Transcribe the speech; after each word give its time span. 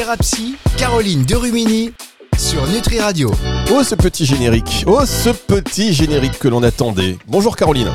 Thérapie, 0.00 0.54
Caroline 0.78 1.24
Derumini 1.24 1.92
sur 2.38 2.66
Nutri 2.68 3.00
Radio. 3.00 3.30
Oh 3.70 3.82
ce 3.84 3.94
petit 3.94 4.24
générique, 4.24 4.82
oh 4.86 5.04
ce 5.04 5.28
petit 5.28 5.92
générique 5.92 6.38
que 6.38 6.48
l'on 6.48 6.62
attendait. 6.62 7.18
Bonjour 7.26 7.54
Caroline. 7.54 7.90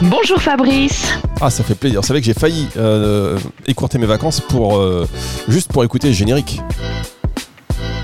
Bonjour 0.00 0.40
Fabrice. 0.40 1.12
Ah 1.42 1.50
ça 1.50 1.62
fait 1.62 1.74
plaisir, 1.74 2.00
vous 2.00 2.06
savez 2.06 2.20
que 2.20 2.26
j'ai 2.26 2.32
failli 2.32 2.68
euh, 2.78 3.38
écourter 3.66 3.98
mes 3.98 4.06
vacances 4.06 4.40
pour 4.40 4.78
euh, 4.78 5.06
juste 5.46 5.70
pour 5.70 5.84
écouter 5.84 6.08
le 6.08 6.14
générique. 6.14 6.62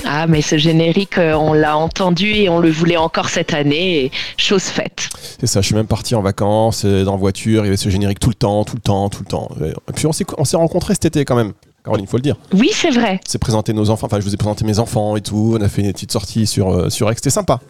Ah 0.04 0.26
mais 0.26 0.42
ce 0.42 0.58
générique, 0.58 1.16
euh, 1.16 1.32
on 1.32 1.54
l'a 1.54 1.78
entendu 1.78 2.26
et 2.26 2.50
on 2.50 2.58
le 2.58 2.70
voulait 2.70 2.98
encore 2.98 3.30
cette 3.30 3.54
année, 3.54 4.04
et 4.04 4.10
chose 4.36 4.64
faite. 4.64 5.08
C'est 5.40 5.46
ça, 5.46 5.62
je 5.62 5.66
suis 5.68 5.74
même 5.74 5.86
parti 5.86 6.14
en 6.14 6.20
vacances, 6.20 6.84
dans 6.84 7.12
la 7.12 7.18
voiture, 7.18 7.62
il 7.62 7.64
y 7.64 7.68
avait 7.68 7.78
ce 7.78 7.88
générique 7.88 8.20
tout 8.20 8.28
le 8.28 8.34
temps, 8.34 8.62
tout 8.64 8.76
le 8.76 8.82
temps, 8.82 9.08
tout 9.08 9.22
le 9.22 9.30
temps. 9.30 9.48
Et 9.62 9.92
puis 9.94 10.06
on 10.06 10.12
s'est, 10.12 10.26
on 10.36 10.44
s'est 10.44 10.58
rencontrés 10.58 10.92
cet 10.92 11.06
été 11.06 11.24
quand 11.24 11.36
même. 11.36 11.54
Caroline, 11.84 12.04
il 12.04 12.08
faut 12.08 12.16
le 12.16 12.22
dire. 12.22 12.36
Oui, 12.52 12.70
c'est 12.72 12.90
vrai. 12.90 13.20
C'est 13.26 13.38
présenté 13.38 13.72
nos 13.72 13.90
enfants, 13.90 14.06
enfin 14.06 14.20
je 14.20 14.24
vous 14.24 14.34
ai 14.34 14.36
présenté 14.36 14.64
mes 14.64 14.78
enfants 14.78 15.16
et 15.16 15.20
tout, 15.20 15.56
on 15.58 15.62
a 15.62 15.68
fait 15.68 15.82
une 15.82 15.92
petite 15.92 16.12
sortie 16.12 16.46
sur, 16.46 16.70
euh, 16.70 16.90
sur 16.90 17.10
Aix, 17.10 17.14
c'était 17.14 17.30
sympa. 17.30 17.60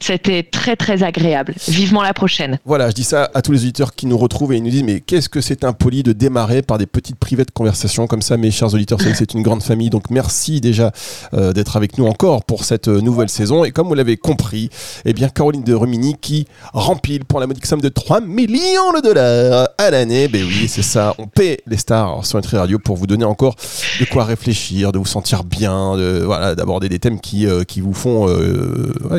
C'était 0.00 0.42
très 0.42 0.76
très 0.76 1.02
agréable. 1.02 1.54
Vivement 1.68 2.02
la 2.02 2.14
prochaine. 2.14 2.58
Voilà, 2.64 2.90
je 2.90 2.94
dis 2.94 3.04
ça 3.04 3.30
à 3.34 3.42
tous 3.42 3.52
les 3.52 3.60
auditeurs 3.62 3.94
qui 3.94 4.06
nous 4.06 4.16
retrouvent 4.18 4.52
et 4.52 4.56
ils 4.56 4.62
nous 4.62 4.70
disent 4.70 4.84
mais 4.84 5.00
qu'est-ce 5.00 5.28
que 5.28 5.40
c'est 5.40 5.64
impoli 5.64 6.02
de 6.02 6.12
démarrer 6.12 6.62
par 6.62 6.78
des 6.78 6.86
petites 6.86 7.16
privées 7.16 7.44
de 7.44 7.50
conversation 7.50 8.06
comme 8.06 8.22
ça, 8.22 8.36
mes 8.36 8.50
chers 8.50 8.72
auditeurs, 8.74 8.98
c'est 9.00 9.34
une 9.34 9.42
grande 9.42 9.62
famille, 9.62 9.90
donc 9.90 10.10
merci 10.10 10.60
déjà 10.60 10.92
euh, 11.34 11.52
d'être 11.52 11.76
avec 11.76 11.98
nous 11.98 12.06
encore 12.06 12.44
pour 12.44 12.64
cette 12.64 12.88
euh, 12.88 13.00
nouvelle 13.00 13.28
saison. 13.28 13.64
Et 13.64 13.70
comme 13.70 13.88
vous 13.88 13.94
l'avez 13.94 14.16
compris, 14.16 14.70
eh 15.04 15.12
bien 15.12 15.28
Caroline 15.28 15.64
de 15.64 15.74
Remini 15.74 16.16
qui 16.20 16.46
rempile 16.72 17.24
pour 17.24 17.40
la 17.40 17.46
modique 17.46 17.66
somme 17.66 17.80
de 17.80 17.88
3 17.88 18.20
millions 18.20 18.92
de 18.96 19.02
dollars 19.02 19.68
à 19.78 19.90
l'année, 19.90 20.28
ben 20.28 20.44
oui 20.44 20.68
c'est 20.68 20.82
ça, 20.82 21.14
on 21.18 21.26
paie 21.26 21.58
les 21.66 21.76
stars 21.76 22.24
sur 22.24 22.38
Nutri 22.38 22.56
Radio 22.56 22.78
pour 22.78 22.96
vous 22.96 23.06
donner 23.06 23.24
encore 23.24 23.56
de 24.00 24.04
quoi 24.04 24.24
réfléchir, 24.24 24.92
de 24.92 24.98
vous 24.98 25.06
sentir 25.06 25.44
bien, 25.44 25.96
voilà, 26.24 26.54
d'aborder 26.54 26.88
des 26.88 26.98
thèmes 26.98 27.20
qui, 27.20 27.46
euh, 27.46 27.64
qui 27.64 27.80
vous 27.80 27.94
font, 27.94 28.26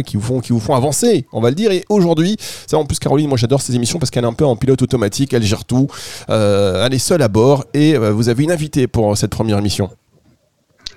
qui 0.06 0.18
vous 0.18 0.60
font 0.60 0.69
avancer, 0.76 1.26
on 1.32 1.42
va 1.42 1.50
le 1.50 1.56
dire. 1.56 1.72
Et 1.72 1.86
aujourd'hui, 1.90 2.38
ça 2.68 2.78
en 2.78 2.86
plus 2.86 3.00
Caroline, 3.00 3.28
moi 3.28 3.38
j'adore 3.38 3.62
ces 3.62 3.76
émissions 3.76 4.00
parce 4.00 4.10
qu'elle 4.10 4.24
est 4.24 4.28
un 4.28 4.34
peu 4.34 4.46
en 4.46 4.56
pilote 4.56 4.82
automatique, 4.82 5.34
elle 5.34 5.44
gère 5.44 5.66
tout, 5.66 5.88
euh, 6.30 6.86
elle 6.86 6.94
est 6.94 7.00
seule 7.00 7.22
à 7.22 7.28
bord 7.28 7.66
et 7.74 7.96
euh, 7.96 8.12
vous 8.12 8.30
avez 8.30 8.44
une 8.44 8.52
invitée 8.52 8.88
pour 8.88 9.18
cette 9.18 9.32
première 9.32 9.58
émission. 9.58 9.90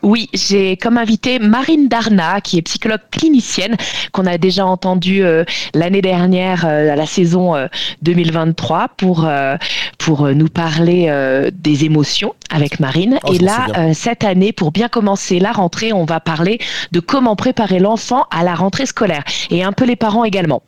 Oui, 0.03 0.29
j'ai 0.35 0.77
comme 0.77 0.99
invité 0.99 1.39
Marine 1.39 1.89
Darna, 1.89 2.41
qui 2.41 2.59
est 2.59 2.63
psychologue 2.63 3.01
clinicienne, 3.13 3.77
qu'on 4.11 4.27
a 4.27 4.37
déjà 4.37 4.67
entendue 4.67 5.23
euh, 5.23 5.45
l'année 5.75 6.03
dernière 6.03 6.65
euh, 6.67 6.93
à 6.93 6.97
la 6.97 7.07
saison 7.07 7.55
euh, 7.55 7.69
2023 8.03 8.89
pour 8.97 9.25
euh, 9.27 9.57
pour 9.99 10.27
euh, 10.27 10.35
nous 10.35 10.49
parler 10.49 11.09
des 11.53 11.85
émotions 11.85 12.35
avec 12.51 12.81
Marine. 12.81 13.19
Oh, 13.25 13.33
Et 13.33 13.39
là, 13.39 13.93
cette 13.95 14.25
année, 14.25 14.53
pour 14.53 14.73
bien 14.73 14.89
commencer 14.89 15.39
la 15.39 15.53
rentrée, 15.53 15.93
on 15.93 16.05
va 16.05 16.21
parler 16.21 16.59
de 16.91 17.01
comment 17.01 17.37
préparer 17.37 17.79
l'enfant 17.79 18.25
à 18.31 18.43
la 18.43 18.55
rentrée 18.55 18.87
scolaire 18.87 19.23
et 19.51 19.63
un 19.63 19.73
peu 19.73 19.85
les 19.85 19.97
parents 19.97 20.25
également. 20.25 20.63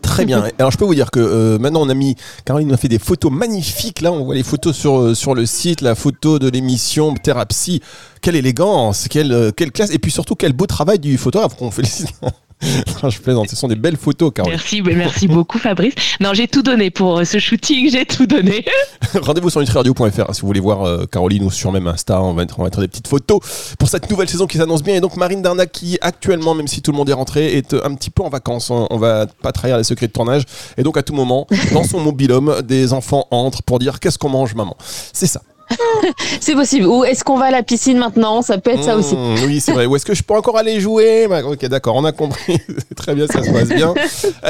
Très 0.00 0.24
bien. 0.24 0.44
Alors 0.58 0.70
je 0.70 0.78
peux 0.78 0.84
vous 0.84 0.94
dire 0.94 1.10
que 1.10 1.20
euh, 1.20 1.58
maintenant 1.58 1.82
on 1.82 1.88
a 1.88 1.94
mis, 1.94 2.16
Caroline 2.44 2.68
nous 2.68 2.74
a 2.74 2.78
fait 2.78 2.88
des 2.88 2.98
photos 2.98 3.30
magnifiques. 3.30 4.00
Là 4.00 4.12
on 4.12 4.24
voit 4.24 4.34
les 4.34 4.42
photos 4.42 4.76
sur, 4.76 5.14
sur 5.16 5.34
le 5.34 5.44
site, 5.44 5.80
la 5.80 5.94
photo 5.94 6.38
de 6.38 6.48
l'émission 6.48 7.14
Thérapie. 7.14 7.82
Quelle 8.22 8.36
élégance, 8.36 9.08
quelle, 9.08 9.32
euh, 9.32 9.50
quelle 9.54 9.72
classe 9.72 9.90
et 9.90 9.98
puis 9.98 10.10
surtout 10.10 10.36
quel 10.36 10.52
beau 10.52 10.66
travail 10.66 10.98
du 10.98 11.18
photographe 11.18 11.56
qu'on 11.56 11.70
félicite. 11.70 12.08
Non, 13.02 13.10
je 13.10 13.20
plaisante, 13.20 13.50
ce 13.50 13.56
sont 13.56 13.66
des 13.66 13.74
belles 13.74 13.96
photos 13.96 14.30
Caroline. 14.32 14.56
Merci, 14.56 14.82
merci 14.82 15.26
beaucoup 15.26 15.58
Fabrice. 15.58 15.94
Non, 16.20 16.32
j'ai 16.32 16.46
tout 16.46 16.62
donné 16.62 16.90
pour 16.90 17.18
euh, 17.18 17.24
ce 17.24 17.40
shooting, 17.40 17.90
j'ai 17.90 18.06
tout 18.06 18.26
donné. 18.26 18.64
Rendez-vous 19.20 19.50
sur 19.50 19.60
nutriradio.fr 19.60 20.34
si 20.34 20.40
vous 20.40 20.46
voulez 20.46 20.60
voir 20.60 20.86
euh, 20.86 21.04
Caroline 21.10 21.42
ou 21.42 21.50
sur 21.50 21.72
même 21.72 21.88
Insta, 21.88 22.22
on 22.22 22.34
va, 22.34 22.42
mettre, 22.42 22.60
on 22.60 22.62
va 22.62 22.66
mettre 22.66 22.80
des 22.80 22.88
petites 22.88 23.08
photos 23.08 23.40
pour 23.78 23.88
cette 23.88 24.08
nouvelle 24.08 24.28
saison 24.28 24.46
qui 24.46 24.58
s'annonce 24.58 24.84
bien. 24.84 24.94
Et 24.94 25.00
donc 25.00 25.16
Marine 25.16 25.42
Darnac 25.42 25.72
qui 25.72 25.98
actuellement, 26.00 26.54
même 26.54 26.68
si 26.68 26.82
tout 26.82 26.92
le 26.92 26.96
monde 26.96 27.10
est 27.10 27.14
rentré, 27.14 27.56
est 27.56 27.74
un 27.74 27.94
petit 27.94 28.10
peu 28.10 28.22
en 28.22 28.28
vacances. 28.28 28.70
On, 28.70 28.86
on 28.90 28.98
va 28.98 29.26
pas 29.26 29.50
trahir 29.50 29.76
les 29.76 29.84
secrets 29.84 30.06
de 30.06 30.12
tournage. 30.12 30.44
Et 30.76 30.84
donc 30.84 30.96
à 30.96 31.02
tout 31.02 31.14
moment, 31.14 31.48
dans 31.72 31.84
son 31.84 31.98
mobilhome, 31.98 32.62
des 32.62 32.92
enfants 32.92 33.26
entrent 33.32 33.62
pour 33.64 33.80
dire 33.80 33.98
qu'est-ce 33.98 34.18
qu'on 34.18 34.30
mange 34.30 34.54
maman? 34.54 34.76
C'est 35.12 35.26
ça. 35.26 35.42
C'est 36.40 36.54
possible. 36.54 36.86
Ou 36.86 37.04
est-ce 37.04 37.24
qu'on 37.24 37.36
va 37.36 37.46
à 37.46 37.50
la 37.50 37.62
piscine 37.62 37.98
maintenant? 37.98 38.42
Ça 38.42 38.58
peut 38.58 38.70
être 38.70 38.82
ça 38.84 38.96
aussi. 38.96 39.14
Mmh, 39.16 39.34
oui, 39.46 39.60
c'est 39.60 39.72
vrai. 39.72 39.86
Où 39.86 39.96
est-ce 39.96 40.06
que 40.06 40.14
je 40.14 40.22
peux 40.22 40.34
encore 40.34 40.58
aller 40.58 40.80
jouer? 40.80 41.26
Bah, 41.28 41.42
Ok, 41.44 41.64
d'accord, 41.66 41.96
on 41.96 42.04
a 42.04 42.12
compris. 42.12 42.58
Très 42.96 43.14
bien, 43.14 43.26
ça 43.26 43.42
se 43.42 43.50
passe 43.50 43.68
bien. 43.68 43.94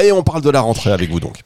Et 0.02 0.12
on 0.12 0.22
parle 0.22 0.42
de 0.42 0.50
la 0.50 0.60
rentrée 0.60 0.92
avec 0.92 1.10
vous 1.10 1.20
donc. 1.20 1.38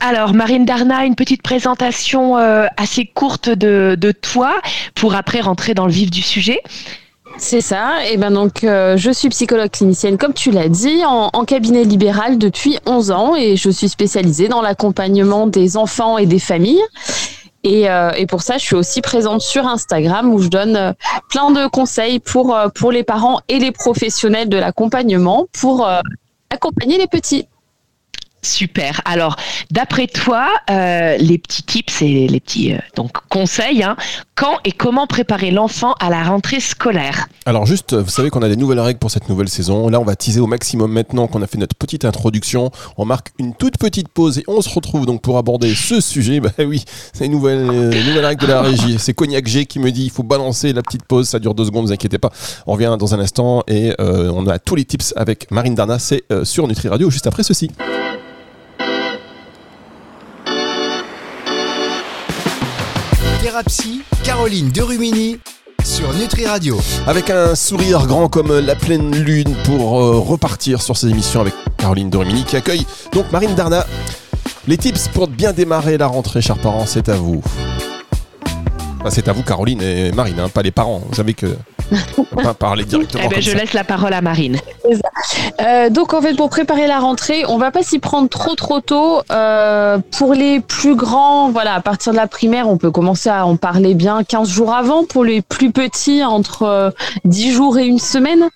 Alors, 0.00 0.32
Marine 0.32 0.64
Darna, 0.64 1.04
une 1.04 1.16
petite 1.16 1.42
présentation 1.42 2.38
euh, 2.38 2.66
assez 2.76 3.04
courte 3.04 3.48
de, 3.48 3.96
de 3.98 4.12
toi 4.12 4.54
pour 4.94 5.14
après 5.16 5.40
rentrer 5.40 5.74
dans 5.74 5.86
le 5.86 5.92
vif 5.92 6.10
du 6.10 6.22
sujet. 6.22 6.60
C'est 7.36 7.60
ça. 7.60 8.04
Et 8.10 8.16
ben 8.16 8.30
donc, 8.30 8.64
euh, 8.64 8.96
je 8.96 9.10
suis 9.10 9.28
psychologue 9.28 9.70
clinicienne, 9.70 10.16
comme 10.18 10.34
tu 10.34 10.50
l'as 10.50 10.68
dit, 10.68 11.04
en, 11.04 11.30
en 11.32 11.44
cabinet 11.44 11.84
libéral 11.84 12.38
depuis 12.38 12.78
11 12.86 13.10
ans 13.10 13.36
et 13.36 13.56
je 13.56 13.70
suis 13.70 13.88
spécialisée 13.88 14.48
dans 14.48 14.62
l'accompagnement 14.62 15.46
des 15.46 15.76
enfants 15.76 16.18
et 16.18 16.26
des 16.26 16.38
familles. 16.40 16.82
Et, 17.68 17.90
euh, 17.90 18.12
et 18.12 18.24
pour 18.24 18.40
ça, 18.40 18.56
je 18.56 18.64
suis 18.64 18.76
aussi 18.76 19.02
présente 19.02 19.42
sur 19.42 19.66
Instagram 19.66 20.32
où 20.32 20.38
je 20.38 20.48
donne 20.48 20.74
euh, 20.74 20.92
plein 21.28 21.50
de 21.50 21.68
conseils 21.68 22.18
pour, 22.18 22.56
euh, 22.56 22.68
pour 22.70 22.90
les 22.90 23.04
parents 23.04 23.42
et 23.48 23.58
les 23.58 23.72
professionnels 23.72 24.48
de 24.48 24.56
l'accompagnement 24.56 25.48
pour 25.52 25.86
accompagner 26.48 26.96
les 26.96 27.06
petits. 27.06 27.46
Super. 28.42 29.00
Alors, 29.04 29.36
d'après 29.72 30.06
toi, 30.06 30.48
euh, 30.70 31.16
les 31.18 31.38
petits 31.38 31.64
tips 31.64 32.02
et 32.02 32.28
les 32.28 32.38
petits 32.38 32.72
euh, 32.72 32.78
donc 32.94 33.10
conseils, 33.28 33.82
hein, 33.82 33.96
quand 34.36 34.58
et 34.64 34.70
comment 34.70 35.08
préparer 35.08 35.50
l'enfant 35.50 35.94
à 35.98 36.08
la 36.08 36.22
rentrée 36.22 36.60
scolaire? 36.60 37.26
Alors 37.46 37.66
juste, 37.66 37.94
vous 37.94 38.10
savez 38.10 38.30
qu'on 38.30 38.42
a 38.42 38.48
des 38.48 38.56
nouvelles 38.56 38.78
règles 38.78 39.00
pour 39.00 39.10
cette 39.10 39.28
nouvelle 39.28 39.48
saison. 39.48 39.88
Là, 39.88 39.98
on 39.98 40.04
va 40.04 40.14
teaser 40.14 40.38
au 40.38 40.46
maximum 40.46 40.92
maintenant 40.92 41.26
qu'on 41.26 41.42
a 41.42 41.48
fait 41.48 41.58
notre 41.58 41.74
petite 41.74 42.04
introduction. 42.04 42.70
On 42.96 43.04
marque 43.04 43.32
une 43.38 43.54
toute 43.54 43.76
petite 43.76 44.08
pause 44.08 44.38
et 44.38 44.44
on 44.46 44.60
se 44.60 44.68
retrouve 44.72 45.04
donc 45.04 45.20
pour 45.20 45.36
aborder 45.36 45.74
ce 45.74 46.00
sujet. 46.00 46.40
Bah 46.48 46.50
oui, 46.60 46.84
c'est 47.12 47.26
une 47.26 47.32
nouvelle, 47.32 47.68
euh, 47.68 47.90
règle 48.22 48.46
de 48.46 48.46
la 48.46 48.62
régie. 48.62 48.96
C'est 48.98 49.12
Cognac 49.12 49.46
G 49.46 49.66
qui 49.66 49.80
me 49.80 49.90
dit 49.90 50.04
il 50.04 50.10
faut 50.10 50.22
balancer 50.22 50.72
la 50.72 50.82
petite 50.82 51.02
pause. 51.04 51.28
Ça 51.28 51.40
dure 51.40 51.54
deux 51.54 51.64
secondes, 51.64 51.82
ne 51.82 51.88
vous 51.88 51.92
inquiétez 51.92 52.18
pas. 52.18 52.30
On 52.66 52.74
revient 52.74 52.96
dans 52.98 53.14
un 53.14 53.18
instant 53.18 53.64
et 53.66 53.92
on 53.98 54.46
a 54.46 54.58
tous 54.60 54.76
les 54.76 54.84
tips 54.84 55.12
avec 55.16 55.50
Marine 55.50 55.74
Darna. 55.74 55.98
C'est 55.98 56.22
sur 56.44 56.68
Nutri 56.68 56.88
Radio 56.88 57.10
juste 57.10 57.26
après 57.26 57.42
ceci. 57.42 57.70
Thérapie, 63.58 64.02
Caroline 64.22 64.68
Derumini 64.68 65.40
sur 65.82 66.12
Nutri 66.14 66.46
Radio. 66.46 66.78
Avec 67.08 67.28
un 67.28 67.56
sourire 67.56 68.06
grand 68.06 68.28
comme 68.28 68.56
la 68.56 68.76
pleine 68.76 69.16
lune 69.16 69.52
pour 69.64 70.00
euh, 70.00 70.18
repartir 70.18 70.80
sur 70.80 70.96
ces 70.96 71.08
émissions 71.08 71.40
avec 71.40 71.54
Caroline 71.76 72.08
Dormini 72.08 72.44
qui 72.44 72.56
accueille 72.56 72.86
donc 73.12 73.32
Marine 73.32 73.56
Darna. 73.56 73.84
Les 74.68 74.76
tips 74.76 75.08
pour 75.08 75.26
bien 75.26 75.52
démarrer 75.52 75.98
la 75.98 76.06
rentrée, 76.06 76.40
chers 76.40 76.58
parents, 76.58 76.86
c'est 76.86 77.08
à 77.08 77.16
vous. 77.16 77.42
C'est 79.08 79.26
à 79.26 79.32
vous, 79.32 79.42
Caroline 79.42 79.82
et 79.82 80.12
Marine, 80.12 80.38
hein, 80.38 80.48
pas 80.48 80.62
les 80.62 80.70
parents. 80.70 81.02
Vous 81.08 81.16
savez 81.16 81.34
que 81.34 81.56
on 82.18 82.42
va 82.42 82.54
parler 82.54 82.84
directement. 82.84 83.22
Eh 83.24 83.28
ben, 83.28 83.34
comme 83.34 83.42
je 83.42 83.50
ça. 83.50 83.56
laisse 83.56 83.72
la 83.72 83.84
parole 83.84 84.12
à 84.12 84.20
Marine. 84.20 84.58
Euh, 85.60 85.90
donc 85.90 86.14
en 86.14 86.20
fait 86.20 86.34
pour 86.34 86.50
préparer 86.50 86.86
la 86.86 86.98
rentrée, 86.98 87.44
on 87.48 87.58
va 87.58 87.70
pas 87.70 87.82
s'y 87.82 87.98
prendre 87.98 88.28
trop 88.28 88.54
trop 88.54 88.80
tôt. 88.80 89.20
Euh, 89.30 89.98
pour 90.16 90.34
les 90.34 90.60
plus 90.60 90.96
grands, 90.96 91.50
voilà, 91.50 91.74
à 91.74 91.80
partir 91.80 92.12
de 92.12 92.16
la 92.16 92.26
primaire, 92.26 92.68
on 92.68 92.76
peut 92.76 92.90
commencer 92.90 93.28
à 93.28 93.46
en 93.46 93.56
parler 93.56 93.94
bien 93.94 94.22
15 94.24 94.48
jours 94.48 94.74
avant. 94.74 95.04
Pour 95.04 95.24
les 95.24 95.42
plus 95.42 95.72
petits, 95.72 96.24
entre 96.24 96.62
euh, 96.62 96.90
10 97.24 97.52
jours 97.52 97.78
et 97.78 97.86
une 97.86 97.98
semaine. 97.98 98.48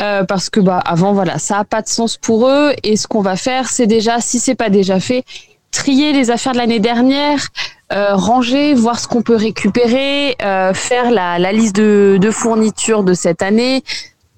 Euh, 0.00 0.22
parce 0.22 0.48
que 0.48 0.60
bah 0.60 0.80
avant 0.84 1.12
voilà 1.12 1.38
ça 1.38 1.58
a 1.58 1.64
pas 1.64 1.82
de 1.82 1.88
sens 1.88 2.18
pour 2.18 2.46
eux 2.46 2.72
et 2.84 2.96
ce 2.96 3.08
qu'on 3.08 3.22
va 3.22 3.34
faire 3.34 3.68
c'est 3.68 3.86
déjà 3.86 4.20
si 4.20 4.38
c'est 4.38 4.54
pas 4.54 4.68
déjà 4.68 5.00
fait 5.00 5.24
trier 5.70 6.12
les 6.12 6.30
affaires 6.30 6.52
de 6.52 6.58
l'année 6.58 6.80
dernière 6.80 7.48
euh, 7.90 8.14
ranger 8.14 8.74
voir 8.74 9.00
ce 9.00 9.08
qu'on 9.08 9.22
peut 9.22 9.36
récupérer 9.36 10.36
euh, 10.42 10.74
faire 10.74 11.10
la, 11.10 11.52
liste 11.52 11.76
de, 11.76 12.18
de 12.20 12.30
fournitures 12.30 13.02
de 13.02 13.14
cette 13.14 13.40
année 13.40 13.82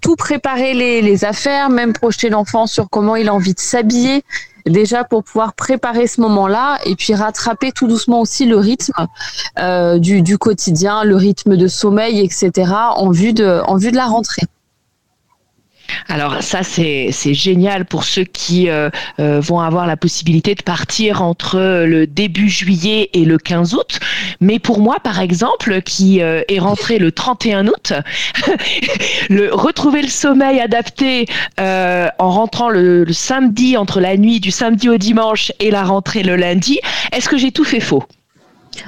tout 0.00 0.16
préparer 0.16 0.74
les, 0.74 1.24
affaires, 1.24 1.68
même 1.68 1.92
projeter 1.92 2.30
l'enfant 2.30 2.66
sur 2.66 2.88
comment 2.88 3.16
il 3.16 3.28
a 3.28 3.34
envie 3.34 3.54
de 3.54 3.60
s'habiller, 3.60 4.22
déjà 4.66 5.04
pour 5.04 5.24
pouvoir 5.24 5.52
préparer 5.52 6.06
ce 6.06 6.20
moment-là 6.22 6.78
et 6.84 6.94
puis 6.96 7.14
rattraper 7.14 7.72
tout 7.72 7.86
doucement 7.86 8.20
aussi 8.20 8.46
le 8.46 8.56
rythme 8.56 9.06
euh, 9.58 9.98
du, 9.98 10.38
quotidien, 10.38 11.04
le 11.04 11.16
rythme 11.16 11.56
de 11.56 11.68
sommeil, 11.68 12.20
etc. 12.20 12.72
en 12.96 13.10
vue 13.10 13.32
de 13.32 13.96
la 13.96 14.06
rentrée. 14.06 14.46
Alors 16.08 16.42
ça 16.42 16.62
c'est 16.62 17.12
génial 17.34 17.84
pour 17.84 18.04
ceux 18.04 18.24
qui 18.24 18.68
euh, 18.68 18.90
euh, 19.18 19.40
vont 19.40 19.60
avoir 19.60 19.86
la 19.86 19.96
possibilité 19.96 20.54
de 20.54 20.62
partir 20.62 21.22
entre 21.22 21.84
le 21.84 22.06
début 22.06 22.48
juillet 22.48 23.10
et 23.12 23.24
le 23.24 23.38
15 23.38 23.74
août. 23.74 24.00
Mais 24.40 24.58
pour 24.58 24.80
moi 24.80 24.98
par 25.02 25.20
exemple 25.20 25.82
qui 25.82 26.22
euh, 26.22 26.42
est 26.48 26.58
rentré 26.58 26.98
le 26.98 27.12
31 27.12 27.68
août, 27.68 27.92
le 29.30 29.54
retrouver 29.54 30.02
le 30.02 30.08
sommeil 30.08 30.60
adapté 30.60 31.26
euh, 31.58 32.08
en 32.18 32.30
rentrant 32.30 32.68
le, 32.68 33.04
le 33.04 33.12
samedi 33.12 33.76
entre 33.76 34.00
la 34.00 34.16
nuit 34.16 34.40
du 34.40 34.50
samedi 34.50 34.88
au 34.88 34.96
dimanche 34.96 35.52
et 35.60 35.70
la 35.70 35.84
rentrée 35.84 36.22
le 36.22 36.36
lundi, 36.36 36.80
est-ce 37.12 37.28
que 37.28 37.36
j'ai 37.36 37.52
tout 37.52 37.64
fait 37.64 37.80
faux? 37.80 38.04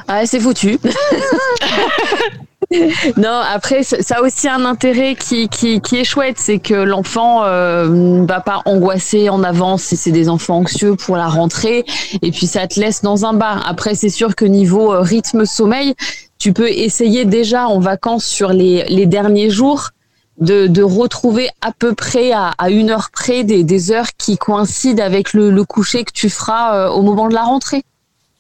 Ah, 0.09 0.27
c'est 0.27 0.41
foutu. 0.41 0.79
non, 3.17 3.41
après, 3.53 3.83
ça 3.83 4.17
a 4.17 4.23
aussi 4.23 4.49
un 4.49 4.65
intérêt 4.65 5.15
qui, 5.15 5.49
est 5.93 6.05
chouette, 6.05 6.37
c'est 6.39 6.59
que 6.59 6.75
l'enfant 6.75 7.45
euh, 7.45 7.89
ne 7.89 8.27
va 8.27 8.41
pas 8.41 8.63
angoisser 8.65 9.29
en 9.29 9.43
avance 9.43 9.83
si 9.83 9.97
c'est 9.97 10.13
des 10.13 10.29
enfants 10.29 10.59
anxieux 10.59 10.97
pour 10.97 11.17
la 11.17 11.27
rentrée, 11.27 11.85
et 12.23 12.31
puis 12.31 12.47
ça 12.47 12.67
te 12.67 12.81
laisse 12.81 13.03
dans 13.03 13.25
un 13.25 13.35
bar. 13.35 13.67
Après, 13.69 13.95
c'est 13.95 14.09
sûr 14.09 14.35
que 14.35 14.45
niveau 14.45 14.93
euh, 14.93 15.01
rythme 15.01 15.45
sommeil, 15.45 15.95
tu 16.39 16.53
peux 16.53 16.69
essayer 16.69 17.25
déjà 17.25 17.69
en 17.69 17.79
vacances 17.79 18.25
sur 18.25 18.53
les, 18.53 19.07
derniers 19.07 19.51
jours 19.51 19.91
de, 20.39 20.83
retrouver 20.83 21.49
à 21.61 21.73
peu 21.73 21.95
près 21.95 22.33
à, 22.33 22.53
une 22.69 22.91
heure 22.91 23.11
près 23.13 23.45
des, 23.45 23.93
heures 23.93 24.11
qui 24.19 24.39
coïncident 24.39 25.03
avec 25.03 25.35
le, 25.35 25.51
le 25.51 25.65
coucher 25.65 26.05
que 26.05 26.13
tu 26.13 26.29
feras 26.29 26.77
euh, 26.77 26.91
au 26.91 27.03
moment 27.03 27.29
de 27.29 27.35
la 27.35 27.43
rentrée. 27.43 27.85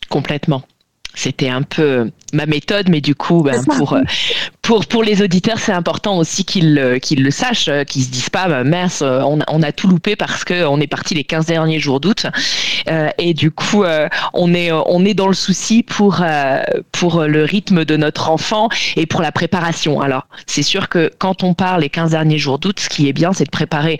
Complètement 0.08 0.62
c'était 1.14 1.48
un 1.48 1.62
peu 1.62 2.10
ma 2.32 2.46
méthode, 2.46 2.88
mais 2.88 3.00
du 3.00 3.14
coup, 3.14 3.42
ben, 3.42 3.62
pour, 3.64 3.98
pour, 4.62 4.86
pour 4.86 5.02
les 5.02 5.22
auditeurs, 5.22 5.58
c'est 5.58 5.72
important 5.72 6.16
aussi 6.18 6.44
qu'ils 6.44 6.98
qu'ils 7.02 7.22
le 7.22 7.30
sachent, 7.30 7.70
qu'ils 7.86 8.04
se 8.04 8.10
disent 8.10 8.30
pas, 8.30 8.48
ben, 8.48 8.64
mince, 8.64 9.02
on, 9.02 9.40
on, 9.46 9.62
a 9.62 9.72
tout 9.72 9.88
loupé 9.88 10.16
parce 10.16 10.44
qu'on 10.44 10.80
est 10.80 10.86
parti 10.86 11.14
les 11.14 11.24
15 11.24 11.46
derniers 11.46 11.80
jours 11.80 12.00
d'août. 12.00 12.26
Euh, 12.88 13.08
et 13.18 13.34
du 13.34 13.50
coup, 13.50 13.84
euh, 13.84 14.08
on, 14.32 14.54
est, 14.54 14.70
on 14.72 15.04
est 15.04 15.14
dans 15.14 15.28
le 15.28 15.34
souci 15.34 15.82
pour, 15.82 16.20
euh, 16.22 16.62
pour 16.92 17.22
le 17.22 17.44
rythme 17.44 17.84
de 17.84 17.96
notre 17.96 18.30
enfant 18.30 18.68
et 18.96 19.06
pour 19.06 19.22
la 19.22 19.32
préparation. 19.32 20.00
Alors, 20.00 20.26
c'est 20.46 20.62
sûr 20.62 20.88
que 20.88 21.10
quand 21.18 21.42
on 21.42 21.54
parle 21.54 21.82
les 21.82 21.90
15 21.90 22.10
derniers 22.12 22.38
jours 22.38 22.58
d'août, 22.58 22.80
ce 22.80 22.88
qui 22.88 23.08
est 23.08 23.12
bien, 23.12 23.32
c'est 23.32 23.44
de 23.44 23.50
préparer 23.50 23.98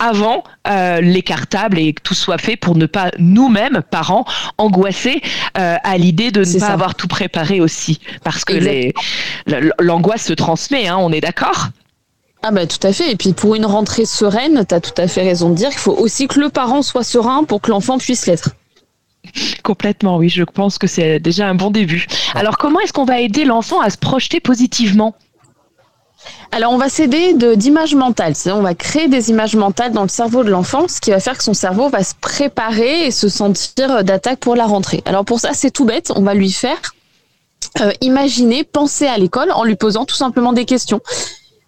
avant 0.00 0.42
euh, 0.66 1.00
les 1.00 1.22
cartables 1.22 1.78
et 1.78 1.92
que 1.92 2.02
tout 2.02 2.14
soit 2.14 2.38
fait 2.38 2.56
pour 2.56 2.74
ne 2.74 2.86
pas 2.86 3.12
nous-mêmes, 3.18 3.82
parents, 3.88 4.24
angoisser 4.58 5.20
euh, 5.58 5.76
à 5.82 5.98
l'idée 5.98 6.32
de 6.32 6.40
ne 6.40 6.44
pas 6.44 6.66
ça. 6.66 6.72
avoir 6.72 6.94
tout 6.96 7.06
préparé 7.06 7.60
aussi. 7.60 8.00
Parce 8.24 8.44
que 8.44 8.54
l'angoisse 9.78 10.24
se 10.24 10.32
transmet, 10.32 10.88
hein, 10.88 10.96
on 10.98 11.12
est 11.12 11.20
d'accord? 11.20 11.68
Ah 12.42 12.50
bah 12.50 12.66
tout 12.66 12.84
à 12.86 12.92
fait. 12.92 13.12
Et 13.12 13.16
puis 13.16 13.34
pour 13.34 13.54
une 13.54 13.66
rentrée 13.66 14.06
sereine, 14.06 14.64
tu 14.66 14.74
as 14.74 14.80
tout 14.80 14.98
à 15.00 15.06
fait 15.06 15.22
raison 15.22 15.50
de 15.50 15.54
dire 15.54 15.68
qu'il 15.68 15.78
faut 15.78 15.96
aussi 15.96 16.26
que 16.26 16.40
le 16.40 16.48
parent 16.48 16.82
soit 16.82 17.04
serein 17.04 17.44
pour 17.44 17.60
que 17.60 17.70
l'enfant 17.70 17.98
puisse 17.98 18.26
l'être. 18.26 18.50
Complètement, 19.62 20.16
oui. 20.16 20.30
Je 20.30 20.44
pense 20.44 20.78
que 20.78 20.86
c'est 20.86 21.20
déjà 21.20 21.46
un 21.46 21.54
bon 21.54 21.70
début. 21.70 22.06
Alors 22.34 22.56
comment 22.56 22.80
est-ce 22.80 22.94
qu'on 22.94 23.04
va 23.04 23.20
aider 23.20 23.44
l'enfant 23.44 23.80
à 23.80 23.90
se 23.90 23.98
projeter 23.98 24.40
positivement? 24.40 25.14
Alors, 26.52 26.72
on 26.72 26.78
va 26.78 26.88
s'aider 26.88 27.34
d'images 27.34 27.94
mentales. 27.94 28.34
On 28.46 28.60
va 28.60 28.74
créer 28.74 29.08
des 29.08 29.30
images 29.30 29.54
mentales 29.54 29.92
dans 29.92 30.02
le 30.02 30.08
cerveau 30.08 30.42
de 30.42 30.50
l'enfant, 30.50 30.88
ce 30.88 31.00
qui 31.00 31.10
va 31.10 31.20
faire 31.20 31.38
que 31.38 31.44
son 31.44 31.54
cerveau 31.54 31.88
va 31.88 32.02
se 32.02 32.14
préparer 32.20 33.06
et 33.06 33.10
se 33.10 33.28
sentir 33.28 34.02
d'attaque 34.02 34.40
pour 34.40 34.56
la 34.56 34.66
rentrée. 34.66 35.02
Alors, 35.04 35.24
pour 35.24 35.38
ça, 35.38 35.50
c'est 35.54 35.70
tout 35.70 35.84
bête. 35.84 36.12
On 36.14 36.22
va 36.22 36.34
lui 36.34 36.50
faire 36.50 36.80
euh, 37.80 37.92
imaginer, 38.00 38.64
penser 38.64 39.06
à 39.06 39.16
l'école 39.16 39.52
en 39.52 39.62
lui 39.62 39.76
posant 39.76 40.04
tout 40.04 40.16
simplement 40.16 40.52
des 40.52 40.64
questions 40.64 41.00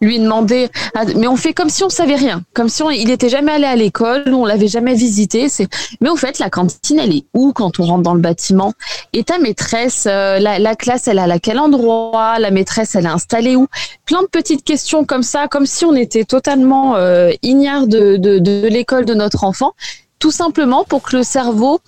lui 0.02 0.18
demander. 0.18 0.68
Mais 1.16 1.28
on 1.28 1.36
fait 1.36 1.54
comme 1.54 1.70
si 1.70 1.82
on 1.84 1.88
savait 1.88 2.16
rien, 2.16 2.42
comme 2.52 2.68
si 2.68 2.82
on, 2.82 2.90
il 2.90 3.10
était 3.10 3.28
jamais 3.28 3.52
allé 3.52 3.64
à 3.64 3.76
l'école, 3.76 4.24
on 4.34 4.44
l'avait 4.44 4.68
jamais 4.68 4.94
visité. 4.94 5.48
C'est. 5.48 5.68
Mais 6.00 6.10
au 6.10 6.16
fait, 6.16 6.38
la 6.38 6.50
cantine, 6.50 6.98
elle 6.98 7.14
est 7.14 7.24
où 7.32 7.52
quand 7.52 7.80
on 7.80 7.84
rentre 7.84 8.02
dans 8.02 8.14
le 8.14 8.20
bâtiment? 8.20 8.74
Et 9.12 9.24
ta 9.24 9.38
maîtresse, 9.38 10.06
euh, 10.06 10.38
la, 10.38 10.58
la, 10.58 10.74
classe, 10.74 11.08
elle 11.08 11.18
est 11.18 11.22
à 11.22 11.38
quel 11.38 11.58
endroit? 11.58 12.38
La 12.38 12.50
maîtresse, 12.50 12.94
elle 12.94 13.06
est 13.06 13.08
installée 13.08 13.56
où? 13.56 13.68
Plein 14.04 14.22
de 14.22 14.26
petites 14.28 14.64
questions 14.64 15.04
comme 15.04 15.22
ça, 15.22 15.48
comme 15.48 15.66
si 15.66 15.84
on 15.84 15.94
était 15.94 16.24
totalement 16.24 16.96
euh, 16.96 17.30
de, 17.42 18.16
de, 18.16 18.38
de 18.38 18.66
l'école 18.68 19.04
de 19.04 19.14
notre 19.14 19.44
enfant, 19.44 19.72
tout 20.18 20.30
simplement 20.30 20.84
pour 20.84 21.02
que 21.02 21.16
le 21.16 21.22
cerveau 21.22 21.80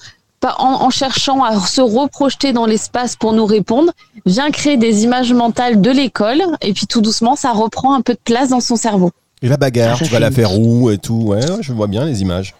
en, 0.44 0.82
en, 0.82 0.90
cherchant 0.90 1.42
à 1.42 1.58
se 1.60 1.80
reprojeter 1.80 2.52
dans 2.52 2.66
l'espace 2.66 3.16
pour 3.16 3.32
nous 3.32 3.46
répondre, 3.46 3.92
vient 4.26 4.50
créer 4.50 4.76
des 4.76 5.04
images 5.04 5.32
mentales 5.32 5.80
de 5.80 5.90
l'école 5.90 6.42
et 6.60 6.72
puis 6.72 6.86
tout 6.86 7.00
doucement, 7.00 7.36
ça 7.36 7.52
reprend 7.52 7.94
un 7.94 8.00
peu 8.00 8.14
de 8.14 8.20
place 8.22 8.50
dans 8.50 8.60
son 8.60 8.76
cerveau. 8.76 9.10
Et 9.42 9.48
la 9.48 9.56
bagarre, 9.56 9.98
tu 9.98 10.04
vas 10.04 10.20
la 10.20 10.30
faire 10.30 10.58
où 10.58 10.90
et 10.90 10.98
tout 10.98 11.14
Ouais, 11.14 11.40
je 11.60 11.72
vois 11.72 11.86
bien 11.86 12.04
les 12.04 12.22
images. 12.22 12.54